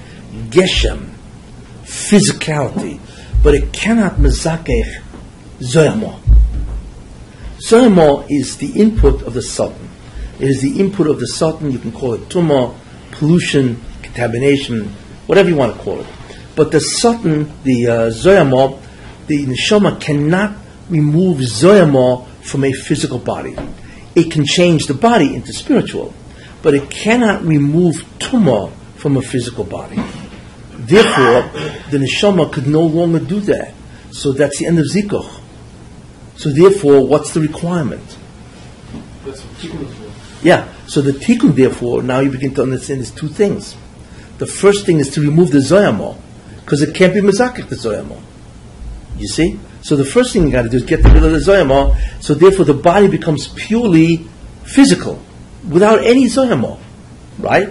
[0.49, 1.11] geshem,
[1.83, 2.99] physicality,
[3.41, 5.01] but it cannot mezakech
[5.59, 6.19] zoyamo.
[7.65, 9.89] Zoyamo is the input of the Sultan.
[10.41, 11.71] It is the input of the Sultan.
[11.71, 12.75] You can call it tumah,
[13.11, 14.89] pollution, contamination,
[15.25, 16.07] whatever you want to call it.
[16.57, 18.81] But the Sultan, the uh, zoyamo,
[19.27, 20.55] the neshama cannot
[20.89, 23.55] remove zoyamo from a physical body.
[24.15, 26.13] It can change the body into spiritual,
[26.61, 29.97] but it cannot remove tumah from a physical body.
[30.71, 31.51] Therefore,
[31.91, 33.73] the neshama could no longer do that.
[34.11, 35.41] So that's the end of zikuch.
[36.37, 38.17] So therefore, what's the requirement?
[39.25, 40.45] That's what tikkun is for.
[40.45, 40.73] Yeah.
[40.87, 43.75] So the tikkun, therefore, now you begin to understand there's two things.
[44.37, 46.15] The first thing is to remove the zoyamo,
[46.63, 48.21] because it can't be mezakik the zoyamo.
[49.17, 49.59] You see?
[49.81, 51.95] So the first thing you got to do is get rid of the zoyamo.
[52.21, 54.25] So therefore, the body becomes purely
[54.63, 55.19] physical,
[55.69, 56.79] without any zoyamo,
[57.39, 57.69] right?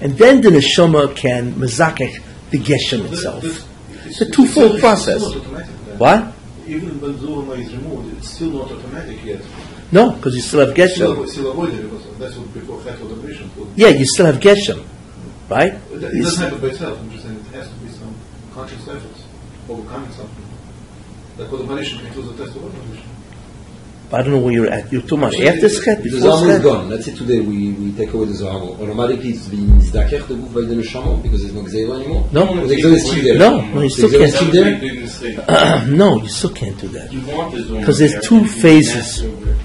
[0.00, 3.42] And then the neshama can mezakik the geshem itself.
[3.42, 3.64] this-
[4.06, 5.16] It's a twofold process.
[5.22, 5.98] Still not automatic, then.
[5.98, 6.32] What?
[6.66, 9.40] Even when Zoyama is removed, it's still not automatic yet.
[9.90, 10.94] No, because you still have geshem.
[10.94, 13.50] Still, still avoided because that's what before Chet or Operation.
[13.76, 14.82] Yeah, you still have geshem,
[15.48, 15.74] right?
[15.92, 16.98] It doesn't happen by itself.
[17.00, 18.14] I'm just saying it has to be some
[18.54, 19.22] conscious efforts,
[19.68, 20.44] overcoming something.
[21.38, 23.02] Like what the Manishan, it was test of.
[24.14, 24.92] I don't know where you're at.
[24.92, 26.90] You're talking about after Schet, The before Zohar is gone.
[26.90, 28.60] Let's say today we, we take away the Zohar.
[28.60, 32.28] Automatically it's being mizdakech the book by the neshama because there's no Gzeira anymore.
[32.30, 32.52] No.
[32.52, 33.38] You The take is still there.
[33.38, 34.32] No, no, you still The can't.
[34.34, 34.80] still That
[35.40, 35.86] there.
[35.88, 37.10] big no, you still can't do that.
[37.10, 37.80] You want the zone.
[37.80, 39.22] Because there's two you can be phases.
[39.22, 39.56] master over.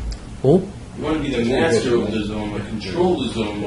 [0.45, 3.59] Oh, You want to be the master of the zone, control the zone.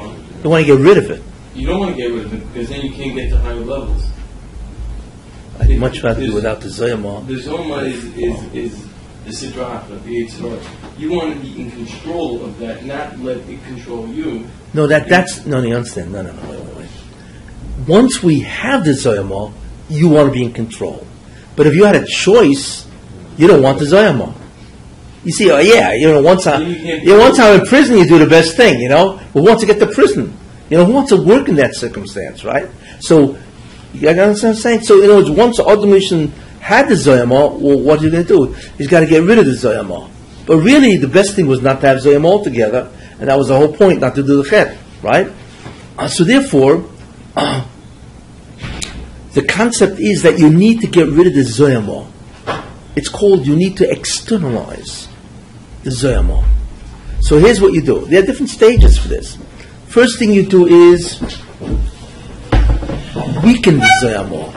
[0.43, 1.23] you want to get rid of it.
[1.55, 3.55] You don't want to get rid of it because then you can't get to higher
[3.57, 4.03] levels.
[5.61, 7.27] I'd much rather do without the Zoyama.
[7.27, 8.89] The Zoyama is, is, is
[9.25, 10.99] the sidracha, the Yitzhak.
[10.99, 14.47] You want to be in control of that, not let it control you.
[14.75, 16.13] No, that that's no, no, you understand?
[16.13, 16.89] No, no, no, wait, wait, wait.
[17.87, 19.53] Once we have the Zoyama,
[19.89, 21.07] you want to be in control.
[21.57, 22.87] But if you had a choice,
[23.37, 24.35] you don't want the Zoyama.
[25.25, 28.07] You see, oh, yeah, you know, once I, You know, once I'm in prison, you
[28.07, 29.21] do the best thing, you know.
[29.35, 30.35] But once you get to prison,
[30.71, 32.71] you know, who wants to work in that circumstance, right?
[33.01, 33.37] So,
[33.93, 34.81] you understand what I'm saying?
[34.83, 38.27] So, in other words, once Adam Rishon had the Zoyama, well, what are you going
[38.27, 38.53] to do?
[38.79, 40.11] He's got to get rid of the Zoyama.
[40.47, 43.57] But really, the best thing was not to have Zoyama altogether, and that was the
[43.57, 45.31] whole point, not to do the Chet, right?
[45.99, 46.89] Uh, so, therefore,
[47.37, 47.67] uh,
[49.33, 52.11] the concept is that you need to get rid of the Zoyama.
[52.97, 55.09] It's called you need to externalize
[55.83, 56.45] the Zoyama.
[57.21, 58.07] So here's what you do.
[58.07, 59.39] There are different stages for this.
[59.87, 61.21] First thing you do is
[63.45, 64.53] weaken the Zoyama.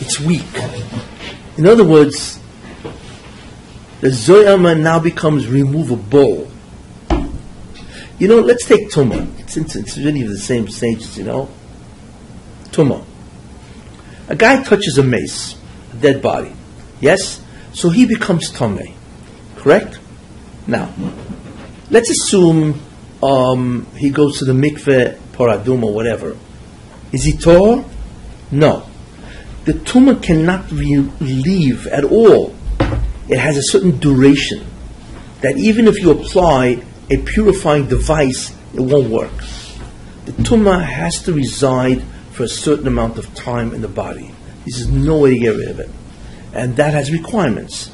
[0.00, 0.44] It's weak.
[1.56, 2.38] In other words,
[4.00, 6.50] the Zoyama now becomes removable.
[8.18, 9.48] You know, let's take Tuma.
[9.48, 11.48] Since it's really the same stages, you know.
[12.70, 13.04] Tuma.
[14.28, 15.56] A guy touches a meis,
[15.92, 16.52] a dead body.
[17.00, 17.42] Yes?
[17.72, 18.94] So he becomes Tome.
[19.56, 19.98] Correct?
[20.66, 20.92] Now,
[21.90, 22.80] let's assume
[23.22, 26.36] um, he goes to the mikveh, parah adumah, or whatever.
[27.12, 27.84] Is he Torah?
[28.50, 28.86] No.
[29.64, 32.54] The tumah cannot re- leave at all.
[33.28, 34.64] It has a certain duration
[35.42, 39.32] that even if you apply a purifying device, it won't work.
[40.24, 44.34] The tumah has to reside for a certain amount of time in the body.
[44.64, 45.90] There's no way to get rid of it.
[46.52, 47.90] And that has requirements,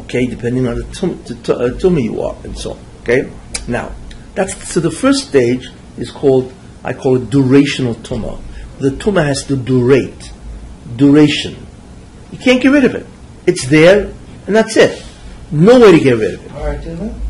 [0.00, 3.30] okay, depending on the tum- tu- uh, tumor you are and so on, okay?
[3.68, 3.92] Now,
[4.34, 6.52] that's, so the first stage is called,
[6.84, 8.40] I call it durational tumah.
[8.82, 10.32] The tumah has to durate,
[10.96, 11.54] duration.
[12.32, 13.06] You can't get rid of it.
[13.46, 14.12] It's there,
[14.46, 15.04] and that's it.
[15.52, 16.50] No way to get rid of it.
[16.50, 17.20] Parah Adumah?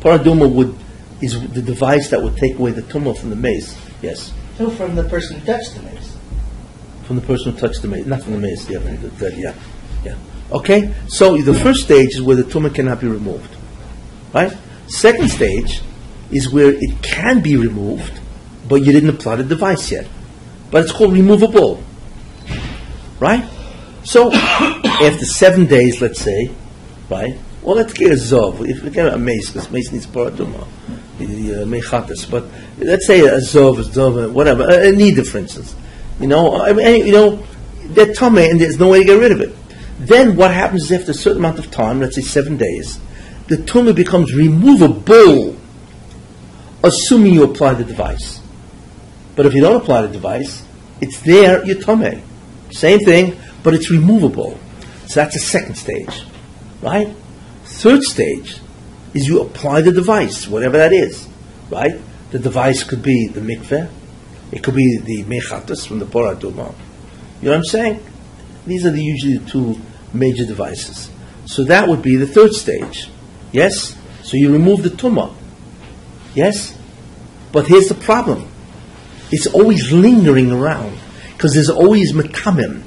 [0.00, 0.76] Paraduma would
[1.22, 3.76] is the device that would take away the tumah from the meis.
[4.02, 6.16] Yes, No, from the person who touched the meis.
[7.04, 8.68] from the person who touched the meis, not from the meis.
[8.68, 9.54] Yeah, from the, the- yeah,
[10.04, 10.16] yeah.
[10.52, 13.54] Okay, so the first stage is where the tumah cannot be removed,
[14.34, 14.52] right?
[14.88, 15.80] Second stage
[16.30, 18.18] is where it can be removed,
[18.68, 20.06] but you didn't apply the device yet.
[20.70, 21.82] But it's called removable,
[23.18, 23.48] right?
[24.04, 26.50] So after seven days, let's say,
[27.10, 27.36] right?
[27.62, 28.66] Well, let's get a zov.
[28.68, 30.66] If we get a meis, because meis needs parah adumah,
[31.18, 32.30] the uh, mechatas.
[32.30, 32.44] But
[32.78, 35.74] let's say a zov, a zov, whatever, a, a needle, for instance.
[36.18, 37.42] You know, I mean, you know,
[37.82, 39.54] they're and there's no way to get rid of it.
[39.98, 42.98] Then what happens is after a certain amount of time, let's say seven days,
[43.48, 45.56] the tumah becomes removable,
[46.82, 48.39] assuming you apply the device.
[49.40, 50.62] But if you don't apply the device,
[51.00, 52.22] it's there, your tummy.
[52.72, 54.60] Same thing, but it's removable.
[55.06, 56.24] So that's the second stage,
[56.82, 57.16] right?
[57.64, 58.60] Third stage
[59.14, 61.26] is you apply the device, whatever that is,
[61.70, 61.98] right?
[62.32, 63.90] The device could be the mikveh,
[64.52, 66.74] it could be the mechatas from the Parah Adumah.
[67.40, 68.04] You know what I'm saying?
[68.66, 69.80] These are the, usually the two
[70.12, 71.10] major devices.
[71.46, 73.08] So that would be the third stage.
[73.52, 73.96] Yes?
[74.22, 75.34] So you remove the tumah.
[76.34, 76.76] Yes?
[77.52, 78.49] But here's the problem.
[79.30, 80.98] It's always lingering around
[81.32, 82.82] because there's always metamim.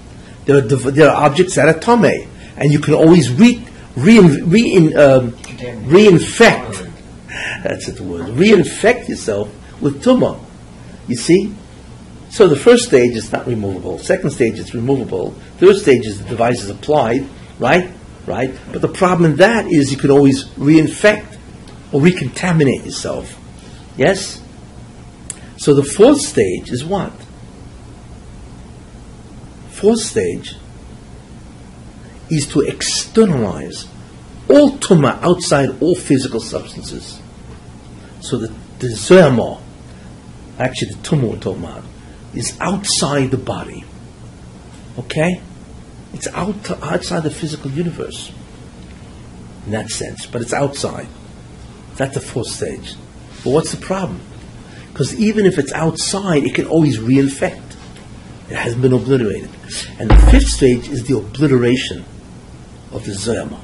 [0.46, 4.94] There are, there are objects that are tame, and you can always re, re, re,
[4.96, 6.92] um, reinfect.
[7.64, 8.28] That's the word.
[8.28, 9.50] Reinfect yourself
[9.82, 10.40] with tumah.
[11.08, 11.54] You see?
[12.30, 14.00] So the first stage is not removable.
[14.00, 15.32] Second stage is removable.
[15.60, 17.28] Third stage is the device is applied,
[17.60, 17.92] right?
[18.26, 18.54] Right?
[18.72, 21.38] But the problem in that is you can always reinfect
[21.92, 23.40] or recontaminate yourself.
[23.98, 24.43] Yes?
[25.64, 27.14] So the fourth stage is what?
[29.70, 30.58] Fourth stage
[32.30, 33.88] is to externalize
[34.50, 37.22] all tuma outside all physical substances.
[38.20, 38.48] So the,
[38.80, 39.62] the Zoyama,
[40.60, 41.86] actually the tumah we're talking about,
[42.34, 43.86] is outside the body.
[45.00, 45.42] Okay?
[46.14, 48.34] It's out, outside the physical universe
[49.66, 51.08] in that sense, but it's outside.
[51.96, 52.96] That's the fourth stage.
[53.46, 54.20] But what's the problem?
[54.94, 57.76] Because even if it's outside, it can always reinfect.
[58.48, 59.50] It hasn't been obliterated.
[60.00, 62.06] And the fifth stage is the obliteration
[62.92, 63.60] of the Zoyama.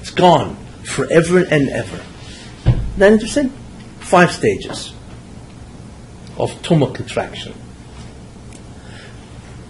[0.00, 2.04] It's gone forever and ever.
[2.66, 3.48] Isn't that interesting?
[4.00, 4.92] Five stages
[6.36, 7.54] of tumah contraction.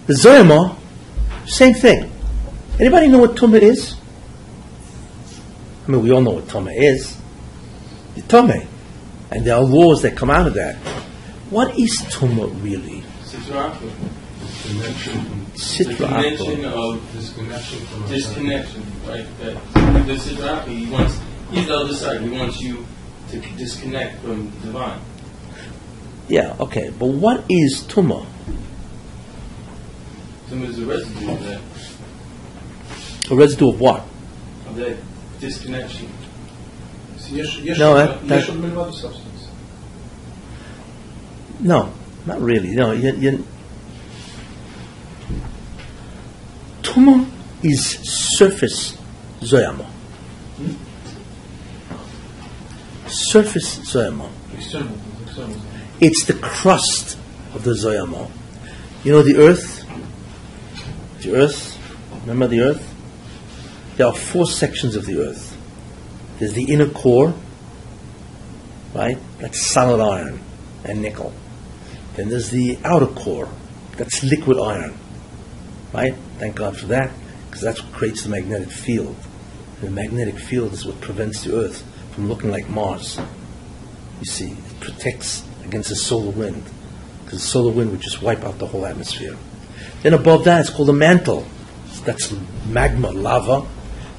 [0.07, 0.75] The Zoyama,
[1.45, 2.11] same thing.
[2.81, 3.95] Anybody know what tumah is?
[5.87, 7.15] I mean, we all know what tumah is.
[8.15, 8.67] The tumah.
[9.33, 10.75] And there are laws that come out of that.
[11.49, 13.03] What is tumah really?
[13.23, 13.75] Sitra
[14.63, 19.25] Connection from The Sitra connection of disconnection from disconnection, right?
[19.39, 19.55] That
[20.05, 21.19] the Sitra he wants,
[21.49, 22.21] he's the other side.
[22.21, 22.85] He wants you
[23.31, 25.01] to disconnect from the divine.
[26.27, 26.91] Yeah, okay.
[26.97, 28.27] But what is tumah?
[30.47, 31.61] So is a residue of that,
[33.31, 34.05] A residue of what?
[34.67, 34.97] of that
[35.39, 36.07] disconnection.
[37.29, 39.47] Yesh, no, that, that, yesh substance.
[41.59, 41.93] No,
[42.25, 42.75] not really.
[42.75, 43.47] No, you, you,
[46.81, 47.29] Tuma
[47.63, 47.99] is
[48.37, 48.97] surface
[49.39, 49.85] zoyamo.
[50.57, 50.73] Hmm?
[53.07, 54.29] Surface zoyamo.
[54.53, 55.55] External, external.
[56.01, 57.17] It's the crust
[57.53, 58.29] of the zoyamo.
[59.03, 59.85] You know the earth.
[61.21, 61.79] The earth.
[62.21, 62.89] Remember the earth.
[63.95, 65.52] There are four sections of the earth
[66.43, 67.33] there's the inner core,
[68.93, 69.17] right?
[69.39, 70.41] That's solid iron
[70.83, 71.31] and nickel.
[72.17, 73.47] Then there's the outer core,
[73.95, 74.93] that's liquid iron,
[75.93, 76.13] right?
[76.39, 77.11] Thank God for that,
[77.45, 79.15] because that's what creates the magnetic field.
[79.79, 83.17] And the magnetic field is what prevents the Earth from looking like Mars.
[84.19, 86.61] You see, it protects against the solar wind,
[87.23, 89.37] because the solar wind would just wipe out the whole atmosphere.
[90.01, 91.47] Then above that, it's called a mantle.
[92.03, 92.35] That's
[92.67, 93.65] magma, lava.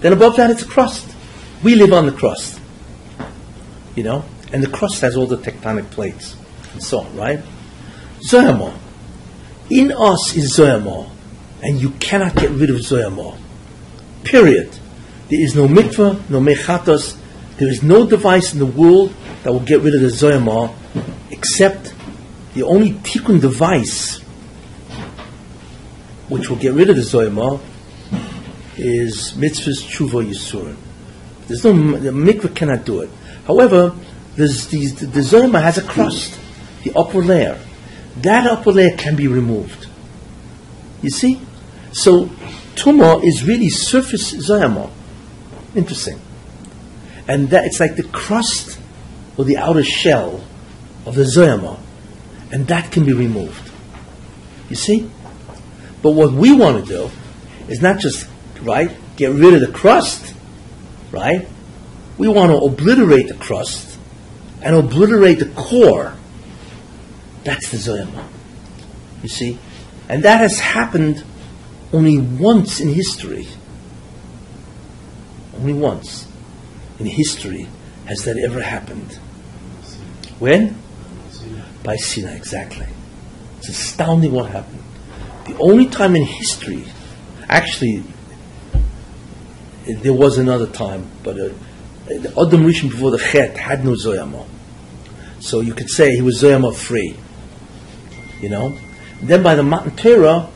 [0.00, 1.10] Then above that, it's a crust.
[1.64, 2.61] We live on the crust.
[3.96, 4.24] You know?
[4.53, 6.37] And the crust has all the tectonic plates
[6.74, 7.40] and so on, right?
[8.20, 8.77] Zoyama.
[9.70, 11.11] In us is Zoyama.
[11.62, 13.38] And you cannot get rid of Zoyama.
[14.24, 14.79] Period.
[15.31, 17.16] There is no mikvah, no mechatos.
[17.57, 20.74] There is no device in the world that will get rid of the Zoyama
[21.31, 21.94] except
[22.53, 24.18] the only tikkun device
[26.29, 27.61] which will get rid of the Zoyama
[28.77, 30.77] is mitzvahs tshuva yisurin.
[31.46, 33.11] There's no the mikvah cannot do it.
[33.46, 33.94] However,
[34.37, 36.38] there's these, the, Zoyama has a crust,
[36.83, 37.59] the upper layer.
[38.18, 39.87] That upper layer can be removed.
[41.02, 41.40] You see?
[41.92, 42.26] So,
[42.74, 44.90] tumah is really surface Zoyama.
[45.74, 46.20] Interesting.
[47.28, 48.78] And that it's like the crust
[49.37, 50.44] or the outer shell
[51.07, 51.78] of the Zoyama.
[52.50, 53.70] And that can be removed.
[54.68, 55.11] You see?
[56.02, 57.11] But what we want to do
[57.68, 58.28] is not just,
[58.62, 60.34] right, get rid of the crust,
[61.14, 61.48] right?
[62.18, 63.98] We want to obliterate the crust
[64.61, 66.14] and obliterate the core.
[67.44, 68.27] That's the Zoyama.
[69.22, 69.59] You see?
[70.09, 71.24] And that has happened
[71.92, 73.46] only once in history.
[75.57, 76.27] Only once
[76.98, 77.68] in history
[78.07, 79.12] has that ever happened.
[80.38, 80.77] When?
[81.83, 82.87] By Sinai, exactly.
[83.59, 84.83] It's astounding what happened.
[85.46, 86.85] The only time in history,
[87.48, 88.05] actually,
[89.87, 91.49] there was another time, but uh,
[92.07, 94.47] the Adam Rishon before the Chet had no Zoyama.
[95.40, 97.16] So you could say he was Zoyama free.
[98.40, 98.77] You know?
[99.23, 100.49] Then by the Matan Torah,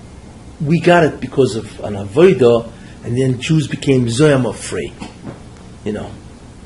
[0.60, 2.70] we got it because of an Avodah,
[3.04, 4.92] and then Jews became Zoyama free.
[5.84, 6.10] You know?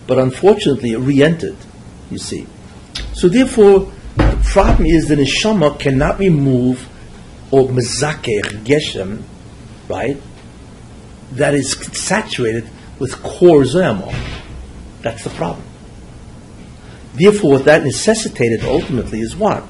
[0.06, 1.56] But unfortunately, it re entered,
[2.10, 2.46] you see.
[3.14, 6.88] So therefore, the problem is the neshama cannot remove
[7.50, 9.22] or mezakeh geshem,
[9.88, 10.20] right?
[11.32, 12.68] That is saturated
[12.98, 14.14] with core zoyama.
[15.02, 15.66] That's the problem.
[17.14, 19.64] Therefore, what that necessitated ultimately is what?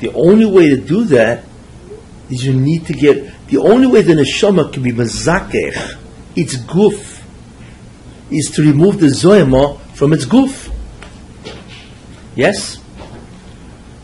[0.00, 1.44] The only way to do that
[2.30, 5.96] is you need to get the only way the neshama can be mezakeh,
[6.36, 7.22] its guf,
[8.30, 10.72] is to remove the zoyama from its guf.
[12.34, 12.78] Yes?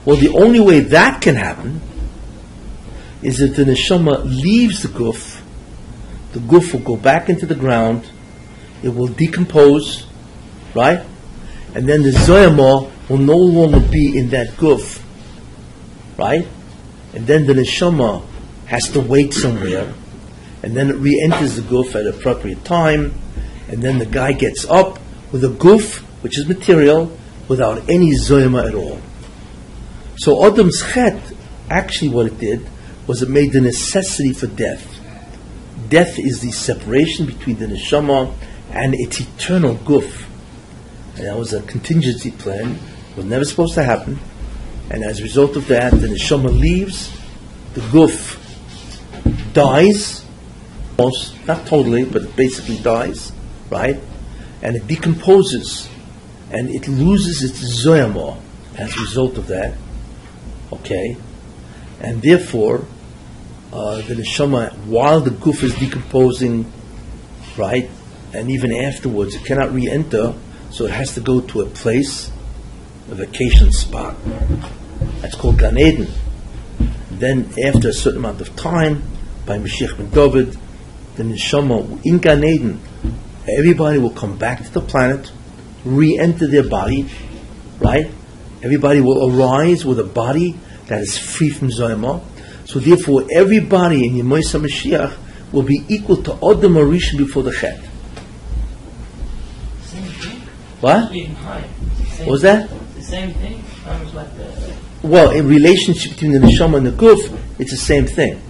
[0.04, 1.80] Well, the only way that can happen
[3.26, 5.42] is that the neshama leaves the guf,
[6.32, 8.08] the guf will go back into the ground,
[8.84, 10.06] it will decompose,
[10.76, 11.04] right?
[11.74, 15.02] And then the zoyama will no longer be in that guf,
[16.16, 16.46] right?
[17.14, 18.24] And then the neshama
[18.66, 19.92] has to wait somewhere,
[20.62, 23.12] and then it re-enters the guf at appropriate time,
[23.66, 25.00] and then the guy gets up
[25.32, 27.10] with a guf, which is material,
[27.48, 29.00] without any zoyama at all.
[30.18, 31.20] So Adam's chet,
[31.68, 32.68] actually what it did,
[33.06, 35.00] was it made the necessity for death.
[35.88, 38.32] Death is the separation between the neshama
[38.70, 40.24] and its eternal guf.
[41.16, 42.78] And that was a contingency plan.
[43.10, 44.18] It was never supposed to happen.
[44.90, 47.10] And as a result of that, the neshama leaves,
[47.74, 48.42] the guf
[49.52, 50.24] dies,
[50.98, 53.32] almost, not totally, but it basically dies,
[53.70, 53.98] right?
[54.62, 55.88] And it decomposes,
[56.50, 58.38] and it loses its zoyama
[58.76, 59.76] as a result of that.
[60.72, 61.16] Okay?
[62.00, 62.84] And therefore,
[63.72, 66.70] uh, the neshama, while the guf is decomposing,
[67.56, 67.90] right,
[68.32, 70.34] and even afterwards, it cannot re enter,
[70.70, 72.30] so it has to go to a place,
[73.10, 74.16] a vacation spot.
[75.20, 76.08] That's called Gan Eden.
[77.10, 79.02] Then, after a certain amount of time,
[79.46, 80.56] by Mashiach ben David,
[81.16, 82.80] the neshama in Gan Eden,
[83.58, 85.30] everybody will come back to the planet,
[85.84, 87.08] re enter their body,
[87.80, 88.10] right?
[88.62, 92.22] Everybody will arise with a body that is free from Zoyama.
[92.66, 95.16] So therefore, everybody in Yemoisa Mashiach
[95.52, 97.80] will be equal to Adam Harishon before the Chet.
[99.82, 100.40] Same thing.
[100.80, 101.12] What?
[101.12, 102.68] What was that?
[102.96, 103.62] The same thing.
[104.14, 104.74] Like the.
[105.02, 108.42] Well, in relationship between the Neshama and the Guf, it's the same thing.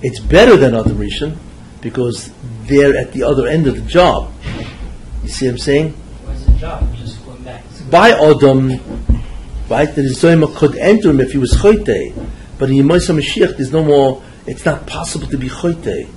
[0.00, 1.36] It's better than Adam Rishon
[1.80, 2.30] because
[2.66, 4.32] they're at the other end of the job.
[5.24, 5.90] You see what I'm saying?
[5.90, 6.94] What's the job?
[6.94, 7.64] Just going back.
[7.90, 8.68] by Adam,
[9.68, 12.14] right, the Zoyama could enter him if he was Choite.
[12.58, 16.08] But in Yemais Mashiach, there's no more, it's not possible to be Choite.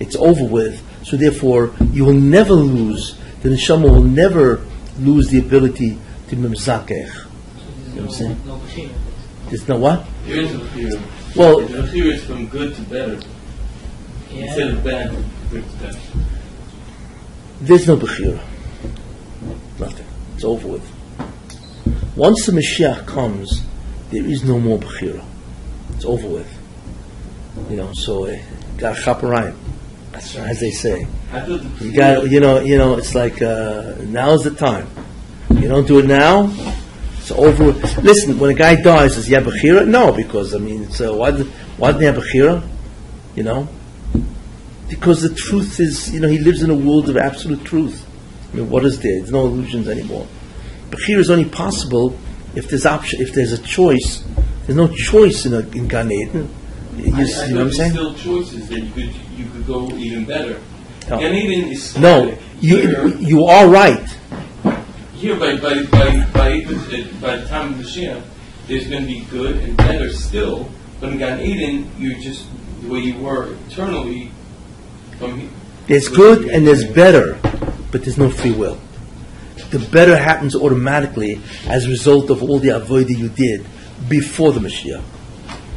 [0.00, 0.82] It's over with.
[1.04, 4.64] So therefore, you will never lose, the Neshama will never
[4.98, 6.90] lose the ability to Mimzakech.
[6.90, 7.06] You know
[7.94, 8.40] what I'm saying?
[8.44, 8.90] no, no machine.
[9.48, 10.06] There's no what?
[10.26, 11.00] There is a fear.
[11.36, 13.20] Well- the fear is from good to better.
[14.32, 15.16] Instead of bad,
[15.50, 15.98] good to better.
[17.60, 18.40] There's no Bechira.
[19.78, 20.06] Nothing.
[20.34, 20.90] It's over with.
[22.16, 23.62] Once the Mashiach comes,
[24.10, 25.24] there is no more Bechira.
[25.94, 26.58] It's over with.
[27.70, 28.36] You know, so uh,
[28.78, 29.56] got chaparayim,
[30.14, 31.06] as they say.
[31.32, 32.96] I thought the You got, you know, you know.
[32.98, 34.88] It's like uh, now's the time.
[35.50, 36.52] You don't do it now,
[37.18, 37.66] it's over.
[37.66, 37.98] with.
[38.02, 39.86] Listen, when a guy dies, is he bechira?
[39.86, 41.30] No, because I mean, it's, uh, why
[41.76, 42.68] why didn't he have bechira?
[43.36, 43.68] You know,
[44.88, 48.04] because the truth is, you know, he lives in a world of absolute truth.
[48.52, 49.18] I mean, what is there?
[49.18, 50.26] There's no illusions anymore.
[50.90, 52.18] Bechira is only possible
[52.54, 54.24] if there's option, if there's a choice.
[54.66, 56.48] There's no choice in a in Gan Eden.
[56.96, 57.90] You, I, I see thought what I'm there's saying?
[57.92, 60.60] still choices that you could you could go even better.
[61.10, 61.18] No.
[61.20, 64.08] Gan Eden is No, you Here- you are right.
[65.14, 66.60] here by by by by,
[67.20, 68.22] by the time of Mashiach,
[68.68, 70.68] there's going to be good and better still.
[71.00, 72.46] But in Gan Eden, you're just
[72.82, 74.30] the way you were eternally.
[75.18, 75.48] From he-
[75.88, 77.38] There's good and there's better,
[77.92, 78.78] but there's no free will.
[79.70, 83.66] The better happens automatically as a result of all the avodah you did
[84.08, 85.02] before the Mashiach.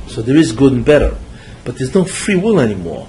[0.07, 1.17] So there is good and better,
[1.63, 3.07] but there's no free will anymore.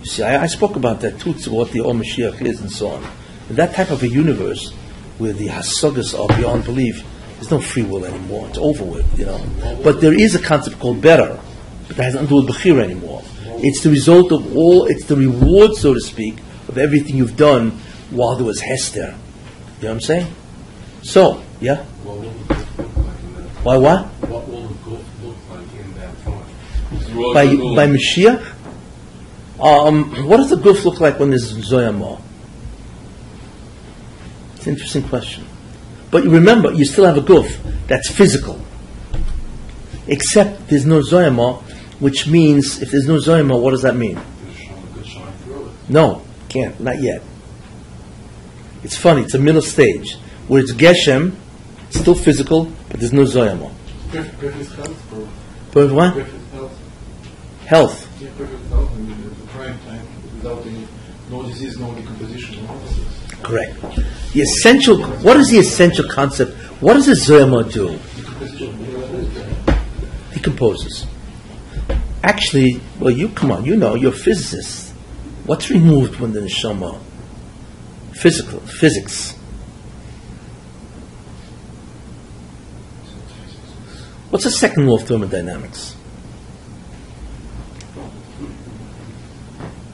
[0.00, 2.70] You see, I, I spoke about that too, to what the Or Mashiach is and
[2.70, 3.04] so on.
[3.50, 4.72] In that type of a universe
[5.18, 8.48] where the hasagas are beyond belief, there's no free will anymore.
[8.48, 9.40] It's over with, you know.
[9.82, 11.38] But there is a concept called better,
[11.86, 13.22] but that has nothing to do with Bechira anymore.
[13.60, 17.72] It's the result of all, it's the reward, so to speak, of everything you've done
[18.10, 19.14] while there was Hester.
[19.80, 20.34] You know what I'm saying?
[21.02, 21.84] So, yeah?
[22.04, 23.57] What will the guf look like in that?
[23.68, 24.06] Why what?
[24.30, 27.34] What will the guf look like in that time?
[27.34, 27.44] By,
[27.76, 28.54] by Mashiach?
[29.60, 32.18] Um, what does the guf look like when there's Zoyama?
[34.54, 35.44] It's an interesting question.
[36.10, 38.58] But you remember, you still have a guf that's physical.
[40.06, 41.60] Except there's no Zoyama,
[42.00, 44.18] which means, if there's no Zoyama, what does that mean?
[44.46, 45.90] Just shine, could shine through it.
[45.90, 47.22] No, can't, not yet.
[48.82, 50.16] It's funny, it's a middle stage
[50.46, 51.34] where it's Geshem,
[51.90, 53.70] still physical, but there's no Zoyama.
[54.10, 55.28] Perfect, perfect health.
[55.72, 56.14] But what?
[56.14, 56.78] Perfect health.
[57.66, 58.20] Health.
[58.20, 58.90] Yeah, perfect health.
[58.92, 60.86] I the prime time without any,
[61.30, 62.80] no disease, no decomposition, no.
[63.42, 63.80] Correct.
[64.32, 66.52] The essential, what is the essential concept?
[66.80, 67.98] What does a Zoyama do?
[70.32, 71.06] He Decomposes.
[72.22, 74.92] Actually, well, you come on, you know, you're a physicist.
[75.46, 77.00] What's removed when the neshama?
[78.12, 79.37] Physical, physics.
[84.30, 85.96] What's the second law of thermodynamics?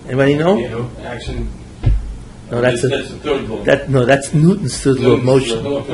[0.06, 0.56] Anybody know?
[0.56, 1.48] know, action.
[2.50, 3.64] No, that's a, that's the third law.
[3.64, 5.62] that no, that's Newton's third law of motion.
[5.62, 5.86] But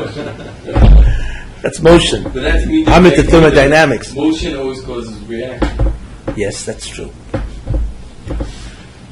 [1.63, 2.25] That's motion.
[2.33, 4.15] that means I'm into thermodynamics.
[4.15, 5.93] Motion always causes reaction.
[6.37, 7.11] Yes, that's true.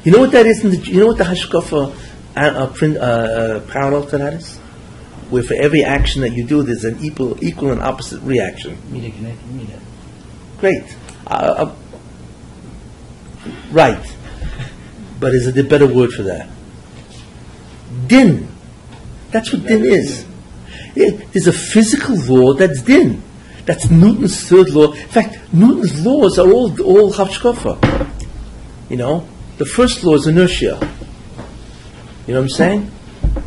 [0.03, 0.63] You know what that is?
[0.63, 1.95] In the, you know what the Hashkafa
[2.35, 4.59] uh, uh, print, uh, uh, parallel to that is?
[5.29, 8.77] Where for every action that you do, there's an equal, equal and opposite reaction.
[8.91, 9.79] Media connected media.
[10.59, 10.95] Great.
[11.27, 11.75] Uh, uh,
[13.71, 14.15] right.
[15.19, 16.49] But is it a better word for that?
[18.07, 18.47] Din.
[19.31, 20.25] That's what din is.
[20.95, 23.21] Yeah, there's a physical law that's din.
[23.65, 24.93] That's Newton's third law.
[24.93, 28.09] In fact, Newton's laws are all all hashkafa.
[28.89, 29.27] You know,
[29.57, 30.79] the first law is inertia.
[32.25, 32.91] You know what I'm saying?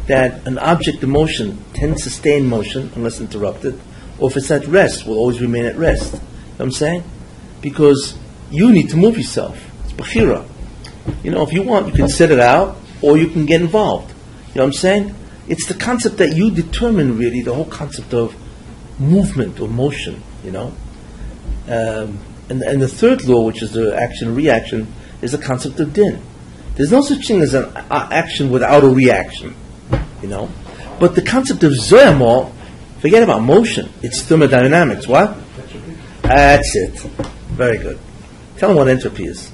[0.09, 3.78] That an object in motion tends to stay in motion unless interrupted,
[4.18, 6.14] or if it's at rest, will always remain at rest.
[6.14, 6.24] You know
[6.57, 7.05] what I'm saying?
[7.61, 8.18] Because
[8.50, 9.57] you need to move yourself.
[9.84, 10.46] It's bachira.
[11.22, 14.11] You know, if you want, you can set it out, or you can get involved.
[14.48, 15.14] You know what I'm saying?
[15.48, 18.34] It's the concept that you determine, really, the whole concept of
[18.98, 20.72] movement or motion, you know?
[21.68, 25.92] Um, and, and the third law, which is the action reaction, is the concept of
[25.92, 26.20] din.
[26.76, 29.55] There's no such thing as an action without a reaction,
[30.23, 30.49] you know?
[30.99, 32.53] But the concept of zoyamol,
[33.01, 35.07] forget about motion, it's thermodynamics.
[35.07, 35.37] What?
[36.23, 36.99] That's it.
[37.53, 37.99] Very good.
[38.57, 39.51] Tell them what entropy is.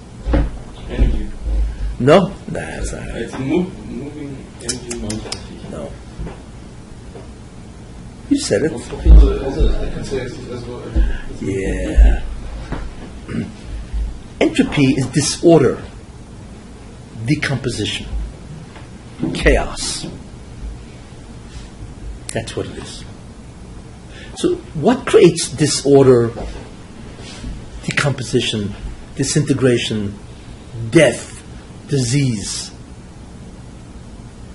[0.90, 1.30] Energy.
[1.98, 2.28] No?
[2.48, 3.22] That's not right.
[3.22, 5.70] It's move, moving energy motion.
[5.70, 5.90] No.
[8.28, 8.72] You said it.
[8.72, 10.82] Also, I can say as, as well.
[11.40, 12.22] Yeah.
[14.40, 15.82] Entropy is disorder,
[17.24, 18.06] decomposition,
[19.34, 20.06] chaos.
[22.32, 23.04] That's what it is.
[24.36, 26.30] So, what creates disorder,
[27.84, 28.74] decomposition,
[29.16, 30.14] disintegration,
[30.90, 31.42] death,
[31.88, 32.70] disease?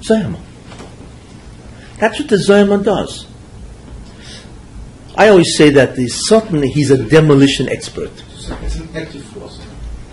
[0.02, 0.40] Zoyama.
[1.98, 3.28] That's what the Zoyama does.
[5.16, 8.12] I always say that the Sultan, he's a demolition expert.
[8.62, 9.66] It's an active force.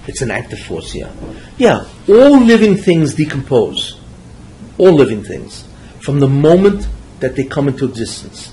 [0.07, 1.13] It's an active force, yeah.
[1.59, 3.99] Yeah, all living things decompose.
[4.79, 5.65] All living things.
[6.01, 6.89] From the moment
[7.21, 8.53] that they come into existence.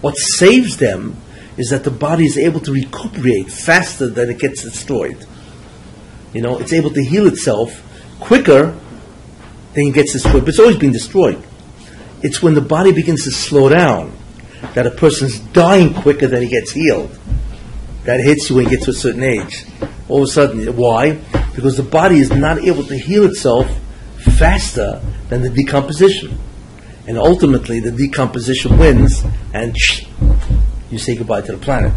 [0.00, 1.16] What saves them
[1.56, 5.26] is that the body is able to recuperate faster than it gets destroyed.
[6.32, 7.82] You know, it's able to heal itself
[8.20, 8.78] quicker
[9.74, 11.42] than it gets destroyed, but it's always been destroyed.
[12.22, 14.16] It's when the body begins to slow down
[14.74, 17.16] that a person's dying quicker than he gets healed.
[18.04, 19.64] That hits you when you get to a certain age.
[20.08, 21.14] All of a sudden, why?
[21.54, 23.68] Because the body is not able to heal itself
[24.38, 26.38] faster than the decomposition.
[27.08, 29.74] And ultimately, the decomposition wins, and
[30.90, 31.92] you say goodbye to the planet.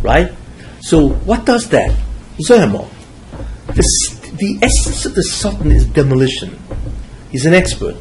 [0.00, 0.32] Right?
[0.80, 1.94] So, what does that?
[2.38, 2.88] Zoyamo.
[3.66, 6.58] The, the essence of the Sultan is demolition.
[7.30, 7.96] He's an expert.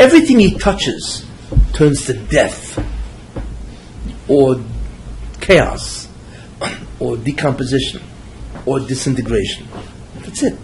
[0.00, 1.24] Everything he touches
[1.72, 2.84] turns to death,
[4.26, 4.60] or
[5.40, 6.08] chaos,
[6.98, 8.02] or decomposition,
[8.66, 9.68] or disintegration.
[10.16, 10.58] That's it.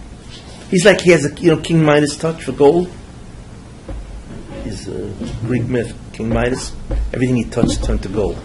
[0.69, 2.91] He's like he has a you know King Midas touch for gold.
[4.63, 6.73] He's a Greek myth, King Midas.
[7.13, 8.39] Everything he touched turned to gold.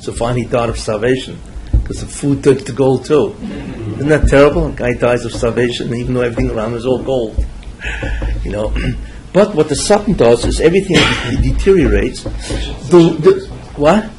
[0.00, 1.38] So finally he died of starvation
[1.72, 3.34] because the food turned to gold too.
[3.96, 4.66] Isn't that terrible?
[4.68, 7.44] A guy dies of starvation even though everything around him is all gold.
[8.44, 8.74] You know.
[9.30, 12.22] But what the Sultan does is everything de- deteriorates.
[12.22, 13.46] The, the,
[13.76, 14.10] what?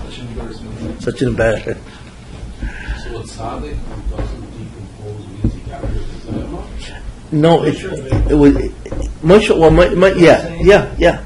[1.01, 1.77] Such an embarrassment.
[3.03, 7.31] So tzaddik who doesn't decompose means he got rid of his zoyama?
[7.31, 7.75] No, it,
[8.31, 8.53] it was
[9.23, 9.57] Moshe.
[9.57, 11.25] Well, my, my, yeah, yeah, yeah.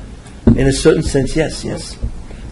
[0.56, 1.98] In a certain sense, yes, yes.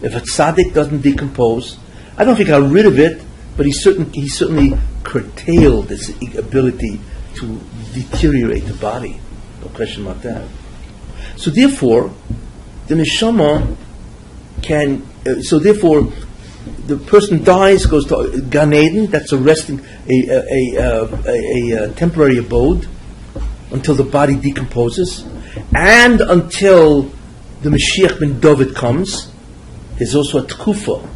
[0.02, 1.78] If a tzaddik doesn't decompose,
[2.18, 3.22] I don't think he got rid of it,
[3.56, 7.00] but he certain he certainly curtailed its ability
[7.36, 7.60] to
[7.94, 9.20] deteriorate the body.
[9.62, 10.48] No question about that.
[11.38, 12.12] So therefore,
[12.88, 13.76] the neshama
[14.62, 15.08] can.
[15.26, 16.12] Uh, so therefore,
[16.88, 19.08] the person dies, goes to Gan Eden.
[19.08, 19.80] That's a resting,
[20.10, 22.88] a a, a, uh, a, a, temporary abode
[23.72, 25.26] until the body decomposes,
[25.76, 27.12] and until
[27.62, 29.32] the Mashiach ben David comes.
[29.98, 31.08] There's also a tkufa,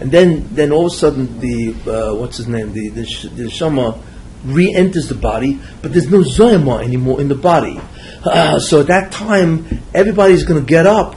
[0.00, 3.50] and then then all of a sudden the uh, what's his name the the, the
[3.50, 4.02] shama
[4.44, 7.80] re-enters the body, but there's no zoyama anymore in the body.
[8.24, 11.16] Uh, so at that time, everybody's going to get up.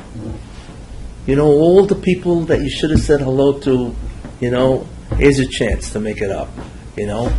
[1.26, 3.96] You know, all the people that you should have said hello to,
[4.40, 4.88] you know,
[5.18, 6.50] here's a chance to make it up.
[6.98, 7.34] You know,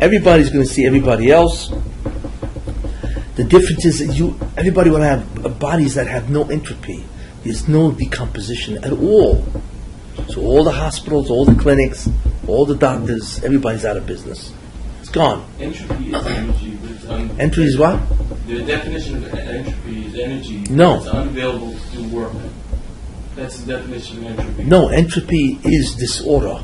[0.00, 1.70] everybody's going to see everybody else.
[3.36, 7.04] The difference is that you, everybody will have uh, bodies that have no entropy.
[7.44, 9.44] There's no decomposition at all.
[10.28, 12.08] So all the hospitals, all the clinics,
[12.48, 14.52] all the doctors, everybody's out of business.
[15.00, 15.46] It's gone.
[15.60, 16.78] Entropy is energy.
[16.80, 18.00] but it's un- Entry is what?
[18.46, 20.64] The definition of entropy is energy.
[20.70, 20.96] No.
[20.96, 22.32] It's unavailable to do work.
[23.34, 24.64] That's the definition of entropy.
[24.64, 26.62] No, entropy is disorder.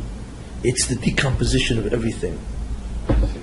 [0.64, 2.38] It's the decomposition of everything.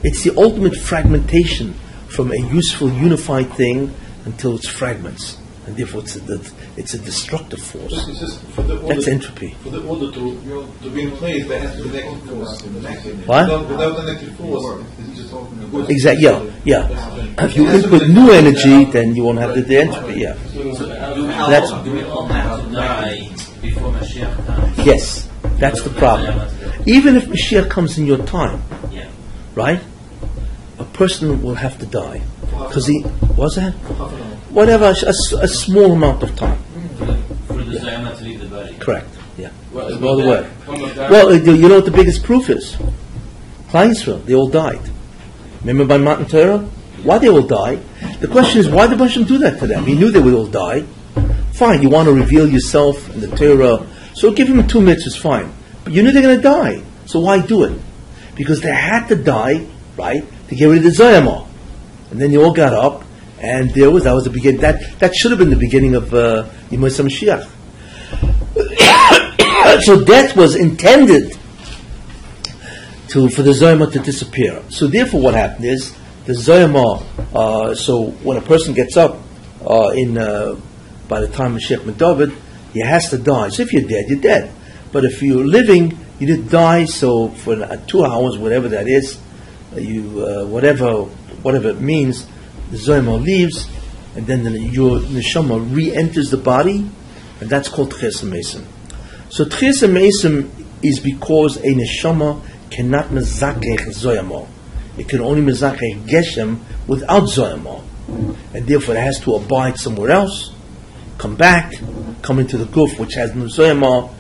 [0.04, 1.76] It's the ultimate fragmentation
[2.10, 3.94] from a useful, unified thing
[4.26, 5.38] until it's fragments.
[5.68, 6.42] And therefore, it's a,
[6.78, 7.94] it's a destructive force.
[8.08, 9.54] It's just for the order, That's entropy.
[9.62, 12.86] For the order to, you know, to be in place, there has to be an
[12.88, 13.28] active force.
[13.28, 13.44] What?
[13.46, 15.32] Without, without an active force, it's just
[15.72, 15.90] good.
[15.92, 16.24] Exactly.
[16.24, 16.50] Yeah.
[16.90, 17.46] Yeah.
[17.46, 20.22] If you input new energy, then you won't have the, the entropy.
[20.22, 20.34] Yeah.
[21.50, 23.30] That's Do we all have to die
[23.62, 24.78] before Mashiach comes?
[24.80, 25.30] yes.
[25.60, 26.50] That's the problem.
[26.88, 29.08] Even if Mashiach comes in your time, Yeah.
[29.54, 29.82] right?
[30.80, 32.22] A person will have to die
[32.52, 33.04] because he
[33.36, 34.26] was that Half an hour.
[34.52, 36.58] whatever a, a small amount of time.
[37.48, 38.76] For the, to leave the body.
[38.80, 39.08] Correct.
[39.38, 39.52] Yeah.
[39.74, 41.10] Well, There's but no other that way.
[41.10, 42.76] Well, uh, you know what the biggest proof is?
[43.70, 44.82] Klal they all died.
[45.62, 46.60] Remember by Matan Torah?
[47.04, 47.82] Why they all died?
[48.20, 49.86] The question is, why did Hashem do that to them?
[49.86, 50.82] He knew they would all die.
[51.54, 55.22] Fine, you want to reveal yourself in the Torah, so give him two minutes, mitzvahs,
[55.22, 55.54] fine.
[55.84, 57.80] But you knew they're going to die, so why do it?
[58.36, 59.66] Because they had to die,
[59.98, 61.48] right, to get rid of the Zoyama.
[62.12, 63.04] And then they all got up,
[63.40, 66.14] and there was, that was the beginning, that, that should have been the beginning of
[66.14, 67.48] uh, Yemot Mashiach.
[69.84, 71.38] so death was intended
[73.10, 74.62] to for the Zoyama to disappear.
[74.70, 75.96] So therefore, what happened is
[76.26, 77.04] the Zoyama.
[77.34, 79.18] Uh, so when a person gets up
[79.68, 80.60] uh, in uh,
[81.08, 82.34] by the time of Sheikh David,
[82.74, 83.50] he has to die.
[83.50, 84.54] So if you're dead, you're dead.
[84.92, 86.86] But if you're living, you didn't die.
[86.86, 87.56] So for
[87.88, 89.20] two hours, whatever that is,
[89.76, 91.04] you uh, whatever
[91.44, 92.28] whatever it means,
[92.72, 93.68] the Zoyama leaves,
[94.16, 96.90] and then the, your neshama re-enters the body,
[97.40, 98.68] and that's called Tches Mason.
[99.30, 99.84] So Tchias
[100.82, 104.48] is because a neshama cannot mezakech zoyamo.
[104.98, 107.84] It can only mezakech geshem without zoyamo.
[108.54, 110.54] And therefore it has to abide somewhere else,
[111.18, 111.74] come back,
[112.22, 114.12] come into the guf which has no zoyamo,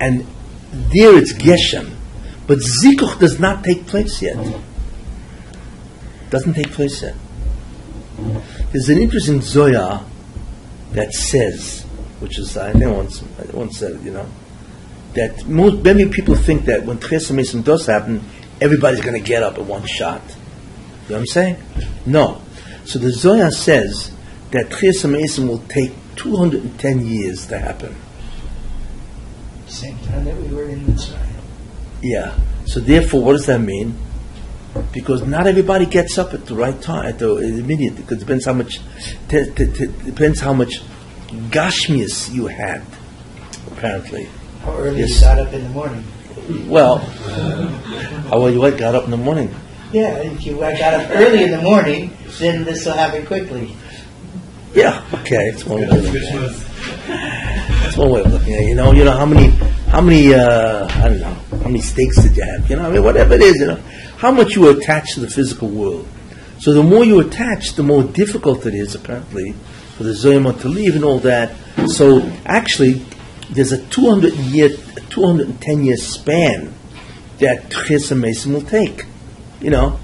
[0.00, 0.26] and
[0.72, 1.94] there it's geshem.
[2.46, 4.36] But zikuch does not take place yet.
[6.32, 7.14] Doesn't take place yet.
[8.72, 10.04] There's an interesting zoya
[10.92, 11.86] that says
[12.22, 14.26] which is, I think once, I once said, it, you know,
[15.14, 17.00] that most, many people think that when
[17.36, 18.22] Mason does happen,
[18.60, 20.22] everybody's going to get up at one shot.
[20.28, 21.56] You know what I'm saying?
[22.06, 22.40] No.
[22.84, 24.12] So the Zohar says
[24.52, 24.70] that
[25.10, 27.94] Mason will take 210 years to happen.
[29.66, 31.42] Same time that we were in Mitzrayim.
[32.02, 32.38] Yeah.
[32.66, 33.96] So therefore, what does that mean?
[34.92, 37.96] Because not everybody gets up at the right time, at the immediate.
[37.96, 38.80] Because it depends how much,
[39.28, 40.80] t- t- t- depends how much
[41.50, 42.82] gashmius you had.
[43.70, 44.28] Apparently,
[44.64, 45.16] How early Yes.
[45.16, 46.04] you got up in the morning?
[46.68, 46.98] well,
[48.28, 49.54] how well you what, got up in the morning.
[49.92, 53.74] Yeah, if you got up early in the morning, then this will happen quickly.
[54.74, 55.04] Yeah.
[55.12, 55.86] Okay, it's one way.
[55.86, 57.86] Of looking at it.
[57.86, 58.68] It's one way of looking at it.
[58.68, 59.48] You know, you know how many,
[59.90, 62.70] how many, uh, I don't know, how many steaks did you have?
[62.70, 63.80] You know, I mean, whatever it is, you know,
[64.22, 66.06] how much you attach to the physical world.
[66.60, 69.50] So the more you attach, the more difficult it is, apparently,
[69.96, 71.56] for the Zoyama to leave and all that.
[71.88, 73.04] So actually,
[73.50, 74.68] there's a 200 year,
[75.10, 76.72] 210 year span
[77.40, 79.06] that Chesed Mason will take.
[79.60, 79.98] You know,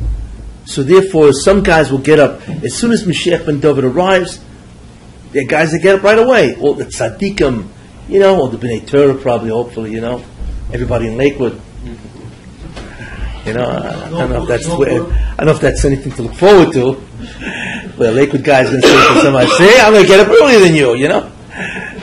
[0.64, 4.40] so therefore, some guys will get up as soon as Mashiach ben David arrives.
[5.30, 6.56] There are guys that get up right away.
[6.56, 7.68] All the tzaddikim,
[8.08, 10.24] you know, or the Bnei Torah probably, hopefully, you know,
[10.72, 11.52] everybody in Lakewood.
[11.52, 12.07] Mm-hmm.
[13.48, 16.34] You know, I don't know if that's I don't know if that's anything to look
[16.34, 17.00] forward to.
[17.96, 20.20] But a Lakewood guy is going to say to somebody, "See, I'm going to get
[20.20, 21.32] up earlier than you," you know.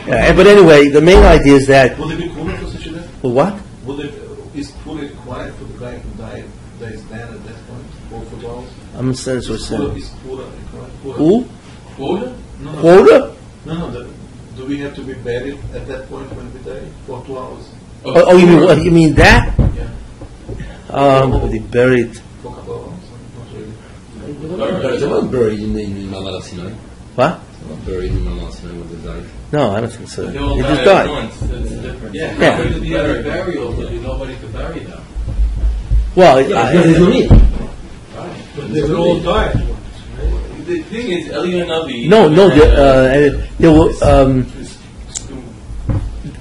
[0.07, 1.97] Yeah, but anyway, the main idea is that.
[1.97, 3.09] Will there be cooler for such event?
[3.21, 3.61] Well, what?
[3.85, 4.11] Will there,
[4.55, 6.45] is cooler required for the guy who died,
[6.79, 8.69] that is dead at that point, or for two hours?
[8.95, 9.53] I'm saying so.
[9.53, 9.97] Is cooler, saying.
[9.97, 10.91] is cooler required?
[11.15, 11.47] Who?
[11.95, 12.35] Quota?
[12.59, 13.35] No, no, Quota?
[13.65, 14.09] no, no, the,
[14.57, 17.69] do we have to be buried at that point when we die, for two hours?
[18.03, 18.83] Oh, oh, you mean what?
[18.83, 19.54] You mean that?
[20.95, 22.15] Yeah, Um, they buried.
[22.41, 22.99] for a couple of hours,
[23.37, 24.57] not really.
[24.81, 26.71] But they're not buried in, in, in Mamad Sinai.
[27.15, 27.39] What?
[27.59, 29.29] They're not buried in Mamad Sinai when they died.
[29.51, 30.25] No, I don't think so.
[30.25, 31.09] They all They die just died.
[31.09, 31.39] once.
[31.41, 32.15] That's different.
[32.15, 32.57] Yeah, Yeah.
[32.63, 35.01] but the other burial, there'll nobody to bury them.
[36.15, 37.29] Well, Yeah, I- there's no need.
[37.29, 39.67] But they will all die at once,
[40.17, 40.65] right?
[40.65, 42.07] The thing is, Eliyahu Navi.
[42.07, 42.47] no, no.
[42.49, 44.43] The, uh, there were um,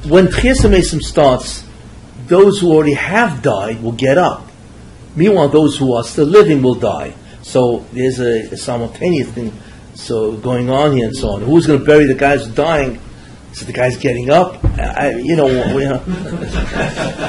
[0.09, 1.65] when Tchias Mason starts,
[2.27, 4.49] those who already have died will get up.
[5.17, 7.15] Meanwhile, those who are still living will die.
[7.43, 9.53] So there's a, a simultaneous thing
[9.95, 11.43] so going on here and so on.
[11.43, 13.01] Who's going to bury the guys who dying?
[13.53, 14.65] So the guy's getting up.
[14.65, 15.47] I, you know,
[15.77, 15.99] we, uh,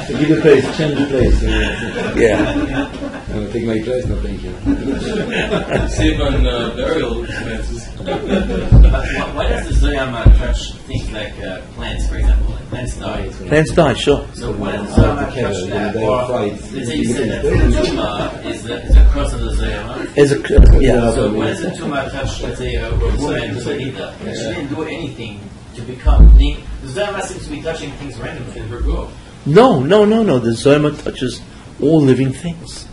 [0.08, 1.44] Give the place, change the place.
[1.44, 2.90] Uh, yeah.
[3.30, 4.52] uh, take my place, no thank you.
[5.90, 7.86] Save on uh, burial expenses.
[8.00, 8.14] Why,
[9.36, 12.55] why does the Zoyama touch things like uh, plants, for example?
[12.76, 13.48] Like plants die.
[13.48, 14.28] Plants die, sure.
[14.34, 15.94] So why does the Zoyama Okay, when that?
[15.94, 17.74] they Or, fry it, let's it's say that the different.
[17.88, 20.18] Tuma is the, the cross of the Zoyama.
[20.18, 21.12] As a, yeah.
[21.14, 24.16] So why does the Tuma touch, let's say, a woman who's a leader?
[24.20, 25.40] She didn't do anything
[25.76, 26.38] to become.
[26.38, 28.60] The the Zoyama seems to be touching things randomly.
[28.60, 29.10] In Virgo.
[29.46, 30.40] No, no, no, no.
[30.40, 31.42] The Zoyama touches
[31.82, 32.86] all living things.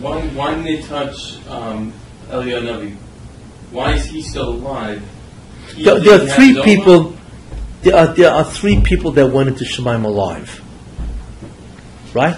[0.00, 1.92] Why, why didn't they touch um,
[2.28, 2.96] Eliyahu Navi?
[3.72, 5.02] Why is he still alive?
[5.74, 6.64] He- There, there are has three Zoma?
[6.64, 7.14] people.
[7.88, 10.60] There are, there are three people that went into Shemaim alive.
[12.12, 12.36] Right.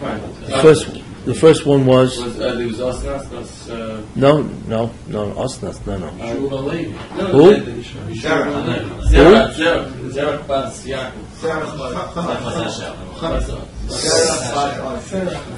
[0.00, 0.22] Right.
[0.46, 0.88] The first,
[1.26, 5.84] the first one was was uh, there was Osnas, Os, uh, no, no, no, Osnas,
[5.86, 6.08] no, no.
[6.12, 6.96] Shula Levi.
[7.14, 7.56] no, Who?
[8.14, 9.10] Yaakov.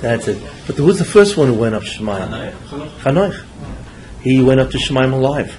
[0.01, 0.43] That's it.
[0.67, 2.29] But who was the first one who went up Shemaim?
[3.03, 3.41] Chanoich.
[4.21, 5.57] He went up to Shemaim alive.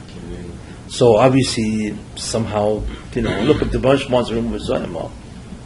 [0.90, 2.84] So obviously, somehow,
[3.14, 5.12] you know, look if the bunch wants to remove Zoyama,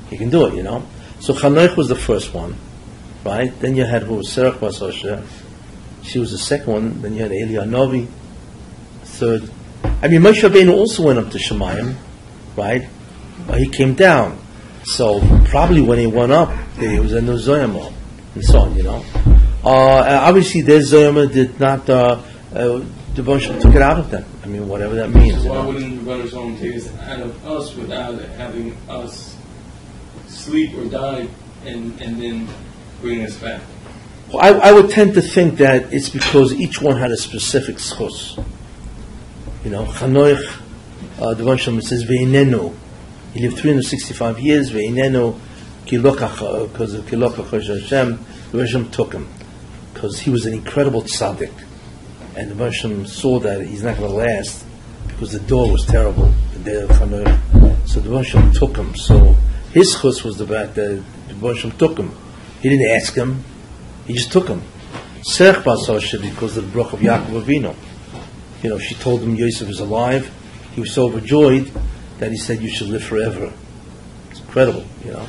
[0.09, 0.85] he can do it, you know.
[1.19, 2.55] So Chanoich was the first one,
[3.25, 3.57] right?
[3.61, 5.23] Then you had who was Serach Bas Asher.
[6.03, 7.01] She was the second one.
[7.01, 8.07] Then you had Eliyahu Novi,
[9.03, 9.49] third.
[9.83, 11.95] I mean, Moshe Rabbeinu also went up to Shemayim,
[12.57, 12.89] right?
[13.47, 14.37] But he came down.
[14.83, 17.93] So probably when he went up, there was a no Zoyama,
[18.35, 19.05] and so on, you know.
[19.63, 22.21] Uh, obviously, their Zoyama did not, uh,
[22.53, 22.83] uh,
[23.15, 24.25] the bunch took it out of them.
[24.53, 25.43] I mean, whatever that means.
[25.43, 25.67] You why know.
[25.69, 29.35] wouldn't the Runners Home take us out of us without having us
[30.27, 31.27] sleep or die
[31.65, 32.47] and, and then
[33.01, 33.63] bring us back?
[34.39, 38.45] I, I would tend to think that it's because each one had a specific schos.
[39.63, 40.61] You know, Chanoich,
[41.19, 42.75] uh, the Rosh Hashanah says, Ve'inenu.
[43.33, 45.39] He lived 365 years, Ve'inenu,
[45.87, 49.27] kilokach, because of kilokach Hashem, the Rosh took him.
[49.95, 51.72] Because he was an incredible tzaddik.
[52.35, 52.81] And the Rosh
[53.11, 54.65] saw that he's not going to last,
[55.07, 56.87] because the door was terrible, the
[57.85, 58.95] So the Rosh took him.
[58.95, 59.35] So
[59.71, 62.11] his chus was the fact that the Rosh took him.
[62.61, 63.43] He didn't ask him.
[64.07, 64.61] He just took him.
[65.21, 67.75] Serach Bas Asher because of the brach of Yaakov Avinu.
[68.61, 70.31] You know, she told him Yosef is alive.
[70.73, 71.71] He was so overjoyed
[72.19, 73.53] that he said you should live forever.
[74.31, 75.27] It's incredible, you know.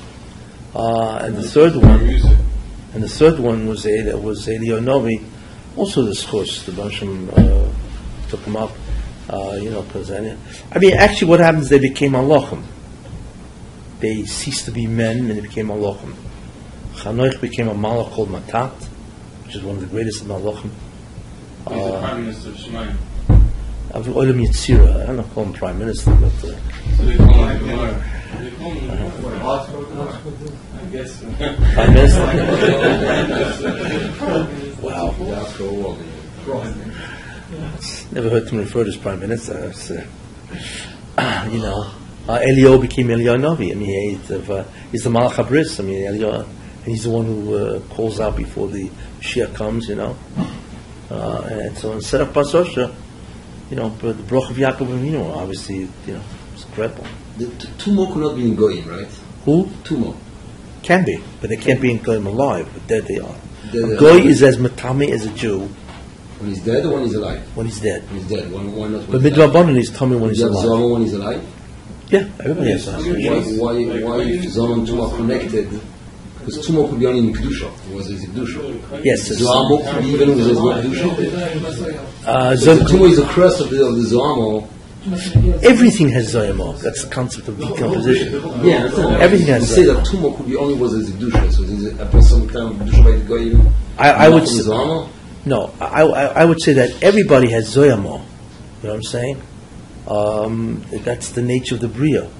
[0.74, 2.00] Uh, and the third one,
[2.92, 5.24] and the third one was Eli, was Elionovi.
[5.76, 7.68] Also, this course, the Bansham uh,
[8.28, 8.70] took him up,
[9.28, 11.68] uh, you know, because I mean, actually, what happens?
[11.68, 12.62] They became Alochim.
[13.98, 16.14] They ceased to be men and they became Alochim.
[16.94, 18.72] Chanoich became a Malach called Matat,
[19.44, 20.70] which is one of the greatest of Malachim.
[21.68, 22.96] He's the prime minister of Shemaim.
[23.90, 26.56] Of Olam Yitzira, I don't know, call him prime minister, but uh,
[26.96, 28.04] So they call him Gemara.
[28.38, 28.90] They call him,
[30.74, 31.20] I guess.
[31.74, 32.20] prime minister.
[34.84, 35.98] wow, That's the world.
[38.12, 39.56] never heard him referred as prime minister.
[39.66, 40.04] It's, uh,
[41.52, 41.90] you know,
[42.28, 43.72] uh, Elio became Elio Novi.
[43.72, 45.78] I mean, he's, of, uh, he's the Malach Habris.
[45.80, 48.88] I mean, Elio, and he's the one who uh, calls out before the
[49.20, 49.88] Shia comes.
[49.88, 50.16] You know,
[51.10, 52.94] uh, and so instead of Pasosha,
[53.70, 56.22] you know, but the Broch of Yaakov Avinu, obviously, you know,
[56.54, 57.06] it's incredible.
[57.38, 59.06] The t- two more could not be in Goyim, right?
[59.44, 60.16] Who Two more.
[60.82, 62.68] can be, but they can't be in Goyim alive.
[62.72, 63.34] But dead they are.
[63.74, 65.68] Dead A they Goy is as matame as a Jew
[66.38, 67.42] When he's dead, or when he's alive.
[67.56, 68.02] when he's dead.
[68.10, 69.06] One is dead, one, one not.
[69.10, 69.50] But one is alive.
[69.52, 70.64] midrabanan is tummy when he's alive.
[70.64, 71.42] Zoma, one is alive.
[72.08, 73.00] Yeah, everybody has that.
[73.00, 75.68] Why, why, why if Zoma and Tumah are connected?
[76.38, 77.68] Because Tumah could be only in Kedusha.
[77.90, 78.60] It was a Kedusha.
[79.02, 82.26] Yes, it's- Zoamo could be even with a Kedusha.
[82.26, 84.68] Uh, So Tumah is a curse of the, of the Zoamo.
[85.06, 86.80] Everything has Zoyama.
[86.80, 88.32] That's the concept of decomposition.
[88.64, 88.90] Yeah.
[89.20, 91.52] Everything has You say that Tumah could be only was as a Kedusha.
[91.52, 93.74] So there's a, upon some kind of Kedusha by the Goyim.
[93.98, 95.10] I, I would from
[95.44, 95.74] no.
[95.78, 98.02] I, I, I would say that everybody has Zoyama.
[98.02, 98.24] You know
[98.80, 99.42] what I'm saying?
[100.08, 102.30] Um, that's the nature of the bria.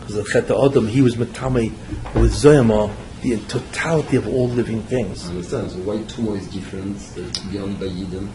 [0.00, 1.72] Because the Chet Adam, he was matame
[2.14, 2.90] with Zoyama,
[3.22, 5.26] the totality of all living things.
[5.26, 5.70] I understand.
[5.72, 8.28] So why Tumah is different uh, beyond by Yidden?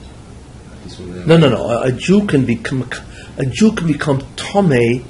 [0.90, 1.26] This one there.
[1.26, 1.70] No, no, no.
[1.70, 2.90] A, a Jew can become
[3.38, 5.06] a Jew can become tame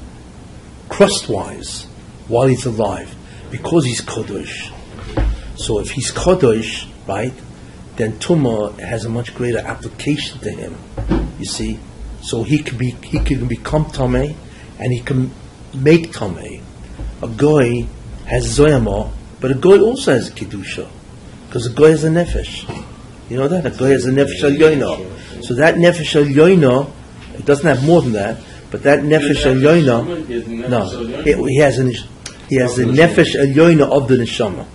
[0.90, 1.86] crustwise
[2.28, 3.16] while he's alive
[3.50, 4.74] because he's kodesh.
[5.58, 7.34] So if he's kodesh, right,
[7.96, 10.76] then tuma has a much greater application to him.
[11.40, 11.80] You see,
[12.22, 14.36] so he can be he can become tame
[14.80, 15.32] and he can
[15.74, 16.64] make tame.
[17.22, 17.86] A goy
[18.26, 20.90] has zoyama, but a goy also has kedusha
[21.48, 22.68] because a goy has a nefesh.
[23.30, 25.19] You know that a goy has a nefesh al.
[25.50, 26.94] So that nefesh al
[27.34, 28.38] it doesn't have more than that,
[28.70, 29.56] but that nefesh al
[30.70, 31.92] no, he, he has an
[32.48, 34.68] he has the nefesh al of the neshama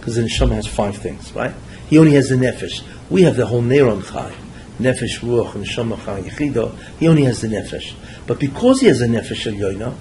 [0.00, 1.54] because the neshama has five things, right?
[1.86, 2.82] He only has the nefesh.
[3.10, 4.34] We have the whole neiron chai,
[4.80, 6.76] nefesh, ruach, neshama, chai, yechido.
[6.98, 7.94] He only has the nefesh.
[8.26, 9.94] But because he has a nefesh al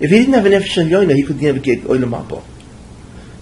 [0.00, 2.42] if he didn't have a nefesh al he could never get haba.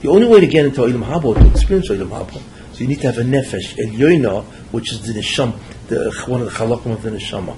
[0.02, 2.42] The only way to get into oilam haba, to experience oilam haba,
[2.72, 5.58] so you need to have a nefesh al yoina, which is the neshama,
[5.88, 7.56] the one of the chalakim of the neshama.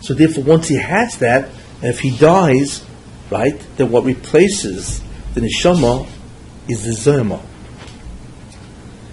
[0.00, 1.48] So therefore, once he has that,
[1.80, 2.84] and if he dies,
[3.30, 5.00] right, then what replaces
[5.34, 6.06] the neshama
[6.68, 7.40] is the zoma.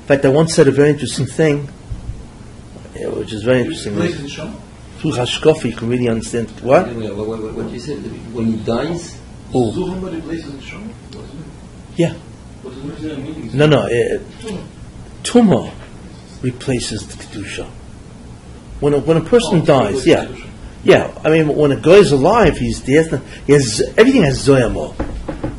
[0.01, 1.67] In fact, I once said a very interesting thing,
[2.93, 3.95] which is very interesting.
[3.95, 4.59] Place in Shama?
[4.97, 6.87] Through Hashkofa, you can really understand what?
[6.89, 7.97] Anyway, what, what, what you said,
[8.33, 9.17] when he dies,
[9.53, 10.87] Oh, Zuhamba replaces in Shama?
[11.13, 11.45] Wasn't it?
[11.97, 12.13] yeah.
[12.61, 13.53] What is it?
[13.53, 13.81] No, no.
[13.81, 14.57] Uh,
[15.23, 15.73] Tuma
[16.41, 17.67] replaces the kedusha.
[18.79, 20.49] When a, when a person Oh, dies, yeah, Kedusha.
[20.83, 21.21] yeah.
[21.23, 23.09] I mean, when a guy is alive, he's he has,
[23.45, 24.95] he has everything has zoyama,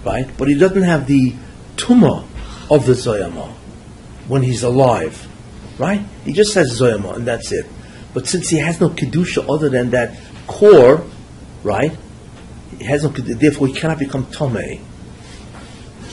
[0.04, 0.28] right?
[0.36, 1.34] But he doesn't have the
[1.76, 2.24] tuma
[2.70, 3.48] of the zoyama
[4.28, 5.28] when he's alive,
[5.78, 6.00] right?
[6.24, 7.66] He just has zoyama, and that's it.
[8.14, 11.04] But since he has no kedusha other than that core,
[11.62, 11.96] right?
[12.78, 13.10] He has no.
[13.10, 14.80] Kedusha, Therefore, he cannot become tomei.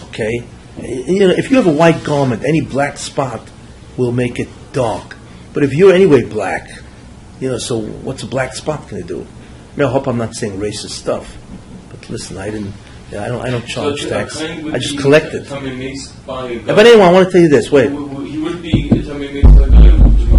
[0.09, 0.43] Okay,
[0.83, 3.49] you know, if you have a white garment, any black spot
[3.97, 5.15] will make it dark.
[5.53, 6.69] But if you're anyway black,
[7.39, 9.21] you know, so what's a black spot going to do?
[9.21, 11.37] I, mean, I hope I'm not saying racist stuff.
[11.89, 12.73] But listen, I didn't.
[13.11, 13.41] Yeah, I don't.
[13.41, 14.39] I don't charge tax.
[14.39, 15.47] I just collect it.
[15.47, 17.71] Tommy makes by a But anyway, I want to tell you this.
[17.71, 17.89] Wait.
[17.89, 19.69] He would be uh, Tommy makes by a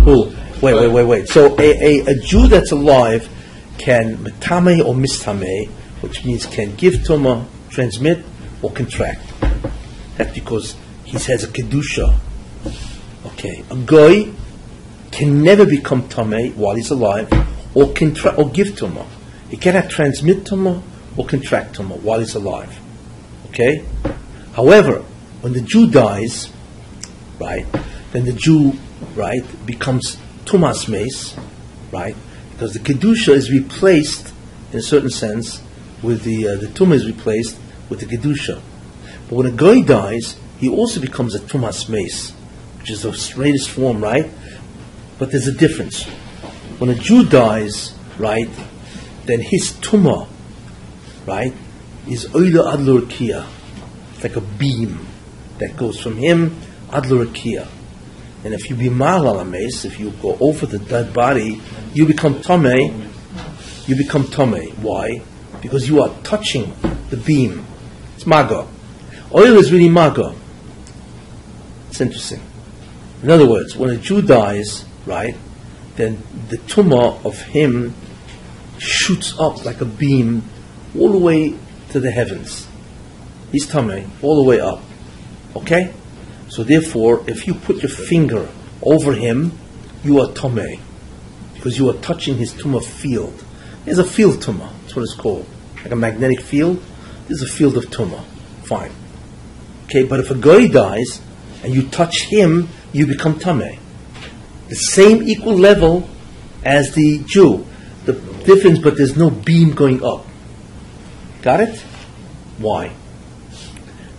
[0.05, 0.27] Who?
[0.63, 1.29] Wait, wait, wait, wait.
[1.29, 3.29] So a, a, a Jew that's alive
[3.79, 5.69] can metame or mistame,
[6.03, 8.25] which means can give tuma, transmit,
[8.63, 9.23] or contract.
[10.21, 12.15] That's because he has a kedusha.
[13.25, 14.31] Okay, a goy
[15.11, 17.33] can never become tame while he's alive,
[17.75, 19.07] or contra- or give tuma.
[19.49, 20.83] He cannot transmit tuma
[21.17, 22.79] or contract tuma while he's alive.
[23.47, 23.83] Okay.
[24.53, 24.99] However,
[25.41, 26.51] when the Jew dies,
[27.39, 27.65] right,
[28.13, 28.75] then the Jew,
[29.15, 31.35] right, becomes tumas mace,
[31.93, 32.15] right,
[32.53, 34.35] because the kedusha is replaced
[34.71, 35.63] in a certain sense
[36.03, 37.57] with the uh, the tumah is replaced
[37.89, 38.61] with the kedusha.
[39.31, 42.33] But when a guy dies, he also becomes a tumas mace,
[42.81, 44.29] which is the straightest form, right?
[45.19, 46.05] But there's a difference.
[46.79, 48.51] When a Jew dies, right,
[49.25, 50.27] then his tumah
[51.27, 51.55] right,
[52.09, 53.47] is Oila Adlur Kia.
[54.15, 55.07] It's like a beam
[55.59, 56.57] that goes from him
[56.89, 57.69] Adlur Kia.
[58.43, 61.61] And if you be Malal Ames, if you go over the dead body,
[61.93, 63.11] you become Tome.
[63.87, 64.63] You become Tome.
[64.83, 65.23] Why?
[65.61, 66.75] Because you are touching
[67.11, 67.67] the beam.
[68.17, 68.67] It's Maga.
[69.33, 70.35] Oil is really Maga.
[71.89, 72.41] It's interesting.
[73.23, 75.37] In other words, when a Jew dies, right,
[75.97, 77.95] then the tumah of him
[78.79, 80.43] shoots up like a beam
[80.99, 81.55] all the way
[81.91, 82.67] to the heavens.
[83.53, 84.83] He's tummy, all the way up.
[85.55, 85.93] Okay?
[86.49, 88.49] So therefore, if you put your finger
[88.83, 89.59] over him,
[90.03, 90.81] you are tummy.
[91.55, 93.45] Because you are touching his tumah field.
[93.85, 95.47] There's a field tumah, that's what it's called.
[95.83, 96.83] Like a magnetic field.
[97.29, 98.25] There's a field of tumah.
[98.65, 98.93] Fine.
[99.91, 101.21] Okay, but if a guy dies
[101.65, 103.77] and you touch him, you become tummy.
[104.69, 106.09] The same equal level
[106.65, 107.67] as the Jew.
[108.05, 108.13] The
[108.45, 110.25] difference, but there's no beam going up.
[111.43, 111.81] Got it?
[112.59, 112.95] Why?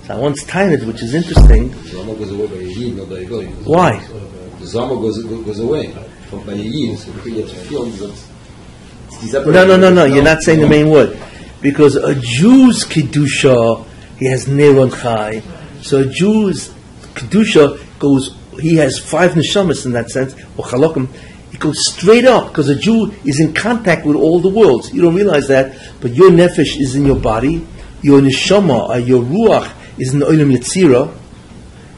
[0.04, 1.74] So I once timed it, which is interesting.
[1.86, 3.46] Zama goes away by a not by a goy.
[3.64, 4.06] Why?
[4.06, 5.94] The uh, Zama goes, goes away
[6.30, 10.04] from by a yid, so you get to feel that No, no, no, no.
[10.04, 11.18] You're not saying the main word.
[11.62, 13.86] Because a Jew's Kedusha,
[14.18, 15.42] he has Neron Chai.
[15.82, 16.70] So a Jew's
[17.14, 21.10] Kedusha goes, he has five neshamas in that sense, or chalokim.
[21.52, 24.94] It goes straight up because a Jew is in contact with all the worlds.
[24.94, 27.68] You don't realize that, but your nefesh is in your body,
[28.02, 31.16] your neshama, or your ruach is in the olam yetzira,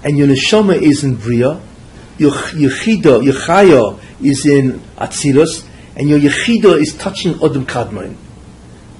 [0.03, 1.61] and your neshama is in bria,
[2.17, 8.15] your your chida, your chaya is in atzilus, and your yechida is touching Adam Kadmon.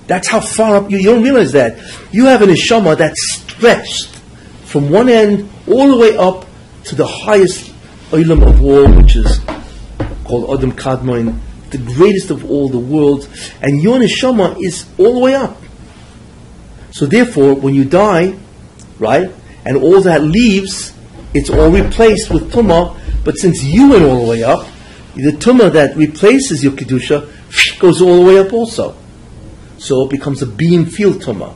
[0.07, 1.77] That's how far up you, you don't realize that.
[2.11, 4.12] You have an neshama that's stretched
[4.73, 6.47] from one end all the way up
[6.83, 7.71] to the highest
[8.09, 9.39] olam of all, which is
[10.23, 13.27] called Adam Kadmon, the greatest of all the worlds,
[13.61, 15.61] and your neshama is all the way up.
[16.89, 18.35] So therefore, when you die,
[18.97, 19.31] right,
[19.63, 20.91] and all that leaves,
[21.35, 22.99] it's all replaced with tumah.
[23.23, 24.67] But since you went all the way up,
[25.13, 27.29] the tumah that replaces your kedusha
[27.77, 28.97] goes all the way up also.
[29.77, 31.53] So it becomes a beam field tumah.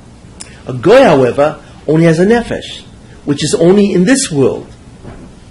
[0.68, 2.84] A goy, however, only has a nefesh,
[3.28, 4.66] which is only in this world.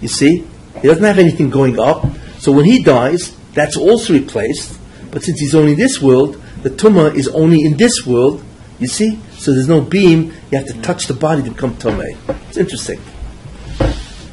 [0.00, 0.46] You see,
[0.80, 2.06] he doesn't have anything going up.
[2.38, 4.78] So when he dies, that's also replaced.
[5.10, 8.42] But since he's only in this world, the tumah is only in this world.
[8.78, 10.32] You see, so there's no beam.
[10.50, 12.16] You have to touch the body to become tumah.
[12.48, 12.98] It's interesting.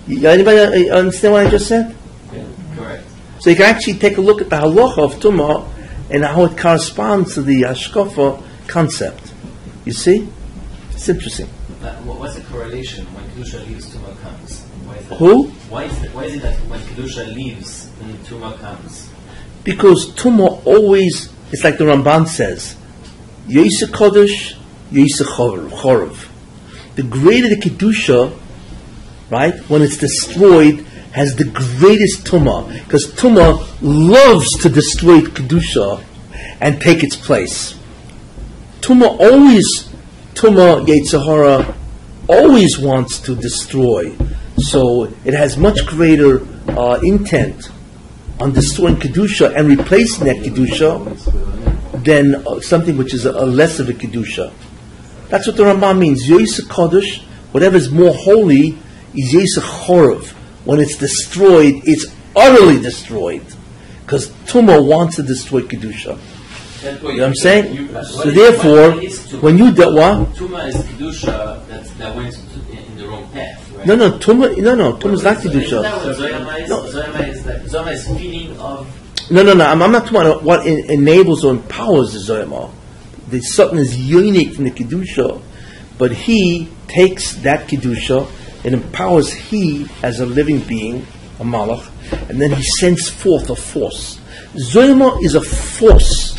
[0.07, 1.95] You- Anybody understand what I just said?
[2.77, 3.03] Correct.
[3.39, 5.67] So you can actually take a look at the halacha of tumah
[6.09, 9.33] and how it corresponds to the hashkafa concept.
[9.83, 10.29] You see,
[10.93, 11.49] it's interesting.
[11.83, 14.61] What's the correlation when Kedusha leaves, Tuma comes?
[14.85, 15.17] Why is that?
[15.17, 15.47] Who?
[15.69, 19.09] Why is, it, why is it that when Kedusha leaves, then Tuma comes?
[19.63, 22.75] Because tumah always, it's like the Ramban says,
[23.47, 24.57] Yisa Kodesh,
[24.91, 26.29] Yisa Chorov.
[26.95, 28.37] The greater the Kedusha,
[29.29, 32.83] right, when it's destroyed, has the greatest tumah.
[32.83, 36.03] Because tumah loves to destroy Kedusha
[36.61, 37.77] and take its place.
[38.81, 39.92] Tumah always,
[40.33, 41.75] tumah Yetzirah
[42.27, 44.15] always wants to destroy.
[44.57, 47.69] So it has much greater uh, intent
[48.39, 53.79] on destroying kedusha and replacing that kedusha than uh, something which is a, a less
[53.79, 54.53] of a kedusha.
[55.29, 56.27] That's what the Rambam means.
[56.27, 58.77] Yoisa Kodesh, whatever is more holy,
[59.15, 60.27] is Yoisa Chorov.
[60.65, 62.05] When it's destroyed, it's
[62.35, 63.45] utterly destroyed.
[64.01, 66.19] Because Tuma wants to destroy kedusha.
[66.83, 67.87] That's what You know what I'm saying?
[68.05, 69.41] So therefore, what is Tuma?
[69.41, 70.29] when you do what?
[70.35, 73.87] Tuma is Kedusha that, that went to, in the wrong path, right?
[73.87, 75.81] No, no, tuma, No, no, Tumah is not kedusha.
[75.81, 76.69] that what Zoyama is?
[76.69, 76.81] No.
[76.83, 79.65] Zoyama is, that, Zoyama is feeling of No, no, no.
[79.65, 82.69] I'm, I'm not talking about what en- enables or empowers the Zoyama.
[83.29, 85.41] The something is unique from the kedusha,
[85.97, 88.27] but he takes that kedusha
[88.65, 91.05] and empowers he as a living being,
[91.39, 91.89] a malach,
[92.29, 94.19] and then he sends forth a force.
[94.55, 96.32] Zoyama is a force.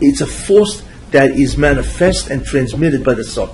[0.00, 3.48] It's a force that is manifest and transmitted by the sun.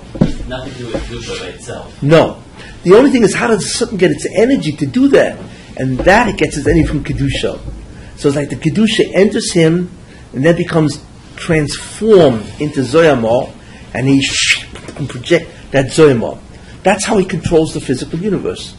[0.47, 2.03] nothing to do with Kedusha by itself.
[2.03, 2.41] No.
[2.83, 5.39] The only thing is how does the Satan get its energy to do that?
[5.77, 7.59] And that it gets its energy from Kedusha.
[8.17, 9.89] So it's like the Kedusha enters him
[10.33, 11.03] and then becomes
[11.35, 13.51] transformed into Zoyama
[13.93, 14.25] and he
[14.87, 16.39] can project that Zoyama.
[16.83, 18.75] That's how he controls the physical universe.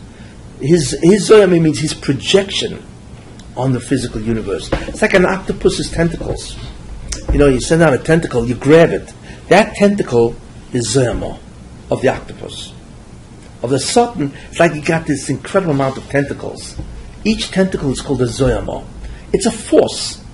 [0.61, 2.83] His, his means his projection
[3.57, 4.71] on the physical universe.
[4.73, 6.57] It's like an octopus's tentacles.
[7.37, 9.13] You know, you send out a tentacle, you grab it.
[9.49, 10.35] That tentacle
[10.73, 11.39] is Zoyama
[11.91, 12.73] of the octopus
[13.63, 16.81] of the Sultan, it's like you got this incredible amount of tentacles.
[17.25, 18.87] Each tentacle is called a zoyama.
[19.35, 20.25] It's a force.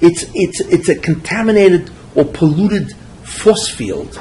[0.00, 4.18] It's, it's, it's a contaminated or polluted force field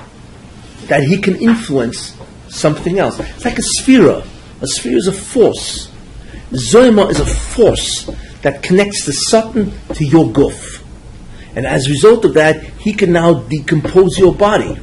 [0.88, 2.18] that he can influence
[2.50, 3.18] something else.
[3.18, 4.24] It's like a sphere.
[4.62, 5.90] A sphere is a force.
[6.52, 8.10] Zoyama is a force
[8.42, 10.84] that connects the Sultan to your guf.
[11.56, 14.78] And as a result of that, he can now decompose your body.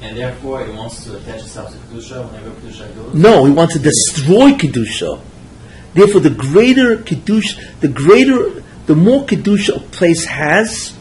[0.00, 3.14] And therefore, it wants to attach itself to Kedusha whenever Kedusha goes.
[3.14, 5.20] No, he wants to destroy Kedusha.
[5.92, 10.96] Therefore, the greater Kedusha, the greater, the more Kedusha a place has,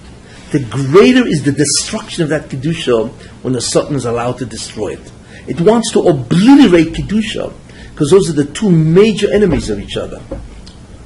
[0.51, 3.09] the greater is the destruction of that Kedusha
[3.43, 5.11] when the Satan is allowed to destroy it.
[5.47, 7.53] It wants to obliterate Kedusha,
[7.91, 10.21] because those are the two major enemies of each other.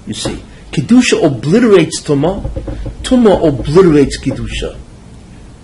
[0.05, 0.41] You see,
[0.77, 2.41] Kedusha obliterates Tuma,
[3.01, 4.77] Tuma obliterates Kedusha.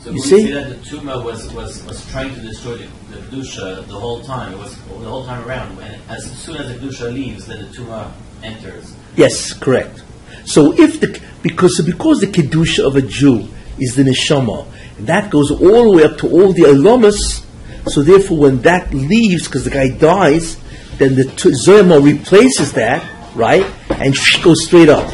[0.02, 0.42] So You we see?
[0.48, 4.22] see that the Tuma was, was, was trying to destroy the, the Kedusha the whole
[4.22, 4.54] time.
[4.54, 5.78] It was the whole time around.
[5.80, 8.12] And as soon as the Kedusha leaves, then the Tuma
[8.42, 8.96] enters.
[9.16, 10.04] Yes, correct.
[10.46, 13.48] So if the because because the kedusha of a Jew
[13.80, 14.66] is the neshama,
[14.98, 17.46] and that goes all the way up to all the alamas.
[17.88, 20.58] So therefore, when that leaves, because the guy dies,
[20.98, 21.52] then the t-
[22.00, 23.04] replaces that,
[23.36, 25.12] right, and goes straight up.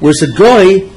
[0.00, 0.88] Whereas a goy,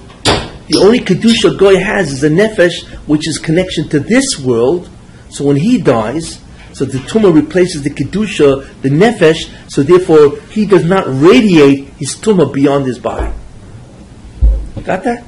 [0.67, 4.89] the only kedusha a guy has is a nefesh, which is connection to this world.
[5.29, 6.41] So when he dies,
[6.73, 9.49] so the tumah replaces the kedusha, the nefesh.
[9.71, 13.33] So therefore, he does not radiate his tumah beyond his body.
[14.83, 15.23] Got that?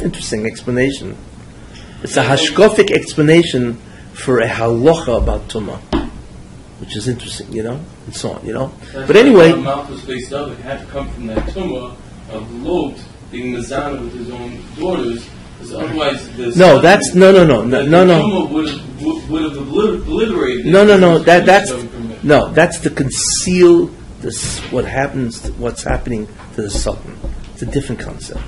[0.00, 1.16] Interesting explanation.
[2.02, 3.74] It's a hashkofic explanation
[4.12, 5.80] for a halacha about tumah,
[6.80, 8.72] which is interesting, you know, and so on, you know.
[8.92, 10.50] That's But anyway, the mouth was faced up.
[10.50, 11.96] It had to come from that tumah
[12.30, 12.98] of Lot
[13.30, 17.84] being Mazana with his own daughters, because otherwise the no, that's no, no, no, no,
[17.84, 18.46] no, no.
[18.46, 20.66] would have would, have obliterated.
[20.66, 21.18] No, no, no.
[21.18, 22.24] That that's Kedusha from it.
[22.24, 22.52] no.
[22.52, 23.86] That's to conceal
[24.20, 24.60] this.
[24.70, 25.50] What happens?
[25.52, 27.18] What's happening to the satan?
[27.52, 28.40] It's a different concept.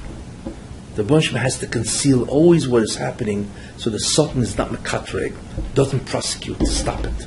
[0.97, 5.35] The Boshim has to conceal always what is happening, so the satan is not mekatreg,
[5.75, 7.27] doesn't prosecute to stop it.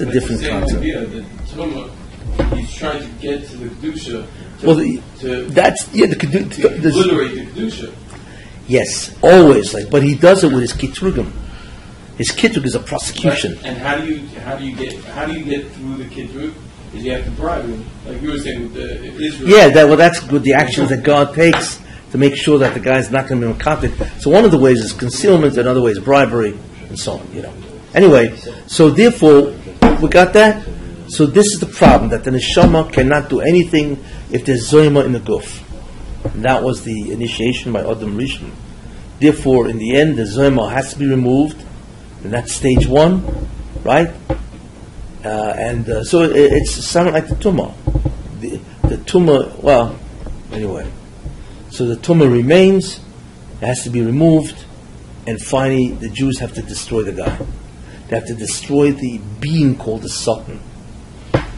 [0.00, 0.80] It's a But different the same concept.
[0.80, 1.20] idea, the
[1.52, 4.26] tumah, he's trying to get to the kedusha
[4.60, 6.06] to, Well, the- to, That's yeah.
[6.06, 7.94] The, kedu- to the, the, obliterate the kedusha.
[8.66, 11.30] yes, always like, but he does it with his kitrugim.
[12.16, 13.56] His kitrug is a prosecution.
[13.56, 13.64] Right?
[13.66, 16.54] And how do you how do you get how do you get through the kitrug?
[16.94, 19.48] Is you have to bribe him, like you were saying with the Israel.
[19.50, 20.42] Yeah, that, well, that's good.
[20.44, 21.78] The actions that God takes
[22.12, 23.96] to make sure that the guy's not going to be conflict.
[24.22, 27.32] So one of the ways is concealment, another way is bribery, and so on.
[27.32, 27.52] You know.
[27.94, 28.34] Anyway,
[28.66, 29.52] so therefore,
[29.98, 30.66] we got that.
[31.08, 35.12] So this is the problem that the neshama cannot do anything if there's zoyama in
[35.12, 35.62] the guf.
[36.34, 38.50] And that was the initiation by Adam Rishon.
[39.18, 41.64] Therefore, in the end, the zoyama has to be removed,
[42.22, 43.48] and that's stage one,
[43.82, 44.10] right?
[45.24, 47.74] Uh, and uh, so it, it's something like the tumah.
[48.40, 49.98] The, the tumah, well,
[50.52, 50.90] anyway.
[51.70, 53.00] So the tumah remains,
[53.60, 54.64] it has to be removed,
[55.26, 57.38] and finally the Jews have to destroy the guy.
[58.10, 60.58] They have to destroy the being called the Satan.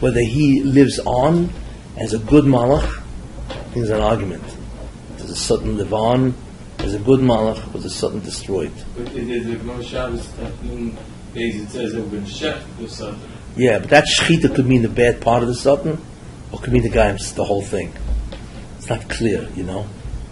[0.01, 1.49] Whether he lives on
[1.97, 3.01] as a good malach,
[3.75, 4.43] is an argument.
[5.17, 6.35] Does the Satan live on
[6.77, 8.71] as a good malach, was the Satan destroyed?
[8.95, 10.95] But it is the Gemara Shabbos Tafnun
[11.33, 11.59] days.
[11.59, 13.31] It says that when Shech was something.
[13.55, 15.99] Yeah, but that shechita could mean the bad part of the Satan,
[16.51, 17.91] or could mean the guy, the whole thing.
[18.77, 19.87] It's not clear, you know.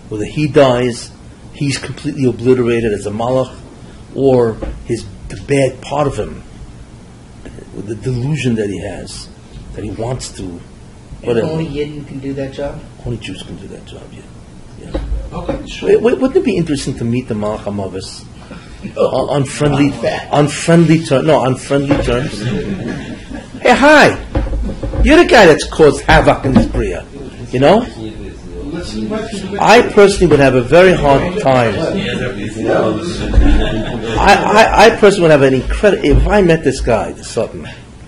[0.10, 1.10] Whether he dies,
[1.54, 3.58] he's completely obliterated as a malach,
[4.14, 6.44] or his the bad part of him,
[7.76, 9.30] with the delusion that he has,
[9.74, 10.44] that he wants to,
[11.24, 11.48] whatever.
[11.48, 12.80] only Yidden can do that job?
[13.06, 14.24] Only Jews can do that job, yeah.
[15.34, 16.00] Okay, sure.
[16.00, 18.26] Wouldn't it be interesting to meet the Malach HaMavis
[18.98, 19.92] on, on friendly,
[20.30, 21.26] on friendly terms?
[21.26, 22.42] No, on friendly terms.
[23.62, 24.10] hey, hi!
[25.04, 27.06] You're the guy that's caused havoc in this bria.
[27.50, 27.86] You know?
[29.60, 31.76] I personally would have a very hard time.
[34.18, 36.04] I, I, I personally would have an incredible.
[36.06, 37.68] If I met this guy, the Satan,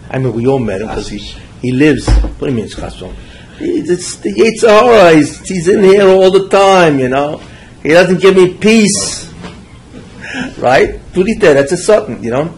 [0.10, 1.20] I mean, we all met him because he,
[1.62, 2.08] he lives.
[2.08, 3.16] What do you mean it's custom?
[3.60, 5.16] It's the Yetzer Hara.
[5.16, 7.42] He's, he's in here all the time, you know.
[7.82, 9.32] He doesn't give me peace.
[10.58, 11.00] Right?
[11.14, 12.54] Purita, that's a Satan, you know.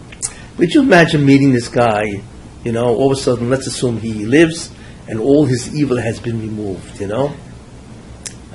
[0.57, 2.21] Would you imagine meeting this guy,
[2.63, 4.71] you know, all of a sudden, let's assume he lives
[5.07, 7.35] and all his evil has been removed, you know?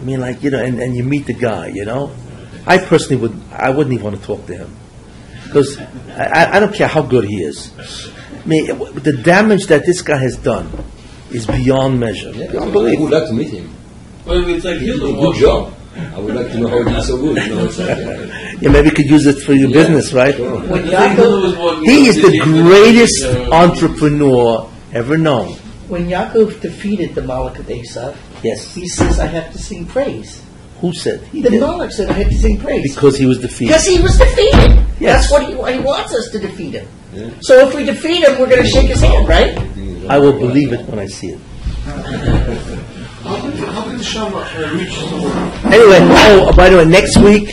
[0.01, 2.11] I mean, like, you know, and, and you meet the guy, you know?
[2.67, 4.75] I personally would, I wouldn't even want to talk to him.
[5.45, 5.79] Because
[6.17, 7.71] I, I- I don't care how good he is.
[8.43, 10.71] I mean, the damage that this guy has done
[11.31, 12.31] is beyond measure.
[12.31, 13.01] Yeah, Beyond I belief.
[13.01, 13.75] would like to meet him.
[14.25, 15.75] But it's like He did a good walked job.
[15.97, 17.37] I would like to know how he did so good.
[17.37, 20.35] You know, like, uh, Yeah, maybe you could use it for your Yeah, business, right?
[20.35, 20.61] sure.
[20.61, 25.57] When It's like Hitler was Yaakov, walking He is the greatest uh, entrepreneur ever known.
[25.91, 28.73] When Yaakov defeated the Malach of Esav, Yes.
[28.75, 30.41] he says, I have to sing praise.
[30.81, 31.21] Who said?
[31.33, 31.61] He The did.
[31.63, 32.95] Malach said, I have to sing praise.
[32.95, 33.73] Because he was defeated.
[33.73, 34.87] Because he was defeated.
[35.01, 35.29] Yes.
[35.29, 36.87] That's what he, he wants us to defeat him.
[37.43, 39.59] So if we defeat him, we're going to shake his hand, right?
[40.09, 41.41] I will believe it when I see it.
[41.41, 42.03] How
[43.41, 45.73] can, how can the Shama reach someone?
[45.75, 47.49] Anyway, oh, by the way, next week,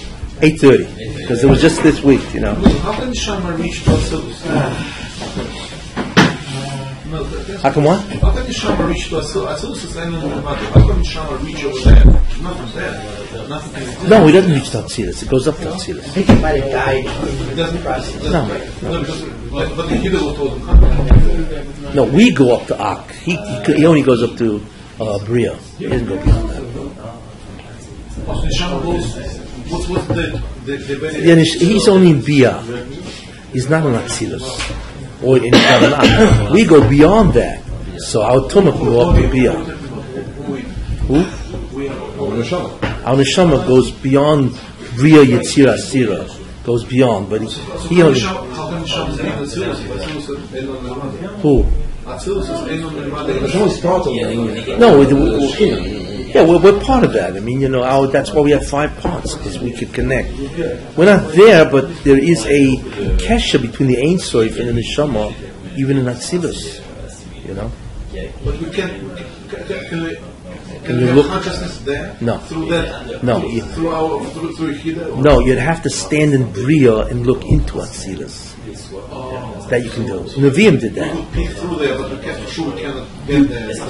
[0.46, 1.18] 8.30.
[1.18, 2.54] Because it was just this week, you know.
[2.54, 4.46] How can the Shama reach to Atzilus?
[4.46, 5.74] No, that- that's-
[7.08, 8.02] How come what?
[8.20, 9.56] How can the Shama reach to Atzilus?
[9.56, 10.66] Atzilus is Ein and Mother.
[10.76, 12.04] How can the Shama over there?
[12.06, 13.48] Nothing there.
[13.48, 14.10] Nothing.
[14.10, 15.24] No, he doesn't reach to Atzilus.
[15.24, 16.04] It goes up to Atzilus.
[16.04, 17.06] I think he might have died.
[17.06, 17.84] It doesn't, it
[18.30, 18.46] No.
[18.48, 19.04] no,
[19.52, 21.96] but, but the Hidden will told him.
[21.96, 23.12] No, we go up to Ak.
[23.12, 24.62] He, he, he only goes up to
[25.00, 25.56] uh, Bria.
[25.78, 26.68] He doesn't go beyond that.
[28.28, 29.16] Also, the goes,
[29.72, 31.20] what's, what's the, the, the.
[31.24, 32.62] Yeah, he's- he's only in Bria.
[33.54, 34.84] He's not in Atzilus.
[35.24, 36.52] Or in Kavanah.
[36.54, 37.64] We go beyond that.
[37.98, 39.54] So our Tumah can go up to Bria.
[41.08, 41.16] Who?
[43.06, 44.52] Our Neshama goes beyond
[44.96, 46.28] Bria Yetzira Sira.
[46.64, 47.48] Goes beyond, but he,
[47.96, 48.20] he only.
[48.20, 49.80] How can the Shama say Atzilus?
[49.80, 51.28] If Atzilus is Ein and Mother.
[51.40, 51.64] Who?
[52.06, 52.84] Atzilus is Ein
[55.72, 55.97] and
[56.34, 56.40] Mother.
[56.40, 57.36] Hashem is part of the No, we, we, yeah, we're, we're part of that.
[57.36, 60.32] I mean, you know, our, that's why we have five parts because we could connect.
[60.98, 62.78] We're not there, but there is a
[63.18, 65.34] kesha between the Ein Soif and the Neshama,
[65.78, 66.84] even in Atzilus.
[67.48, 67.72] You know,
[68.44, 68.90] But we can,
[69.50, 72.18] can, can, we, Can can we we look- consciousness there?
[72.20, 72.40] No.
[72.40, 73.24] Through that?
[73.24, 75.18] No, Through, you- through our, through, through Hida?
[75.22, 78.54] no, you'd have to stand in Bria and look into Atzilus.
[78.92, 79.57] Oh.
[79.70, 80.20] That you can do.
[80.40, 81.12] Nevi'im did that.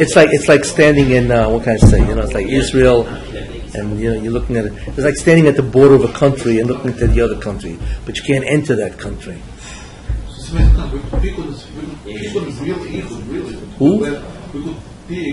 [0.02, 2.00] It's like it's like standing in uh, what can I say?
[2.00, 3.06] You know, it's like Israel,
[3.76, 4.74] and you know you're looking at it.
[4.88, 7.78] It's like standing at the border of a country and looking to the other country,
[8.06, 9.40] but you can't enter that country.
[13.78, 14.00] Who?
[15.10, 15.26] We.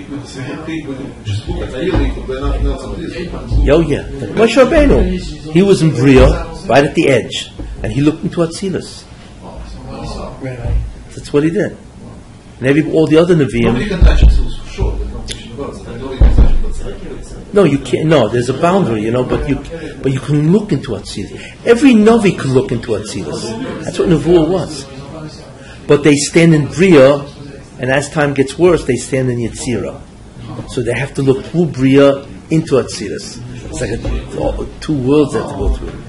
[3.65, 4.03] Yo, yeah.
[4.39, 6.29] Moshe Rabbeinu, he was in Bria,
[6.69, 7.51] right at the edge,
[7.83, 9.05] and he looked into Atzilus.
[10.45, 11.77] That's what he did.
[12.59, 15.53] And every, all the other Nobody Nevi'im, can touch it, so sure, there's no question
[15.53, 15.99] about it.
[15.99, 18.09] Nobody can touch it, but- no, you can't.
[18.09, 19.57] No, there's a boundary, you know, but you,
[20.03, 21.41] but you can look into Atzilus.
[21.65, 23.85] Every Navi can look into Atzilus.
[23.85, 24.85] That's what Nevuah was.
[25.87, 27.21] But they stand in Bria,
[27.79, 30.01] and as time gets worse, they stand in Yetzirah.
[30.69, 33.41] So they have to look through Bria into Atzilus.
[33.71, 34.01] It's like a,
[34.41, 36.05] oh, two worlds they have to go through.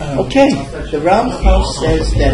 [0.00, 0.50] Um, okay.
[0.90, 2.32] The Ramchal says that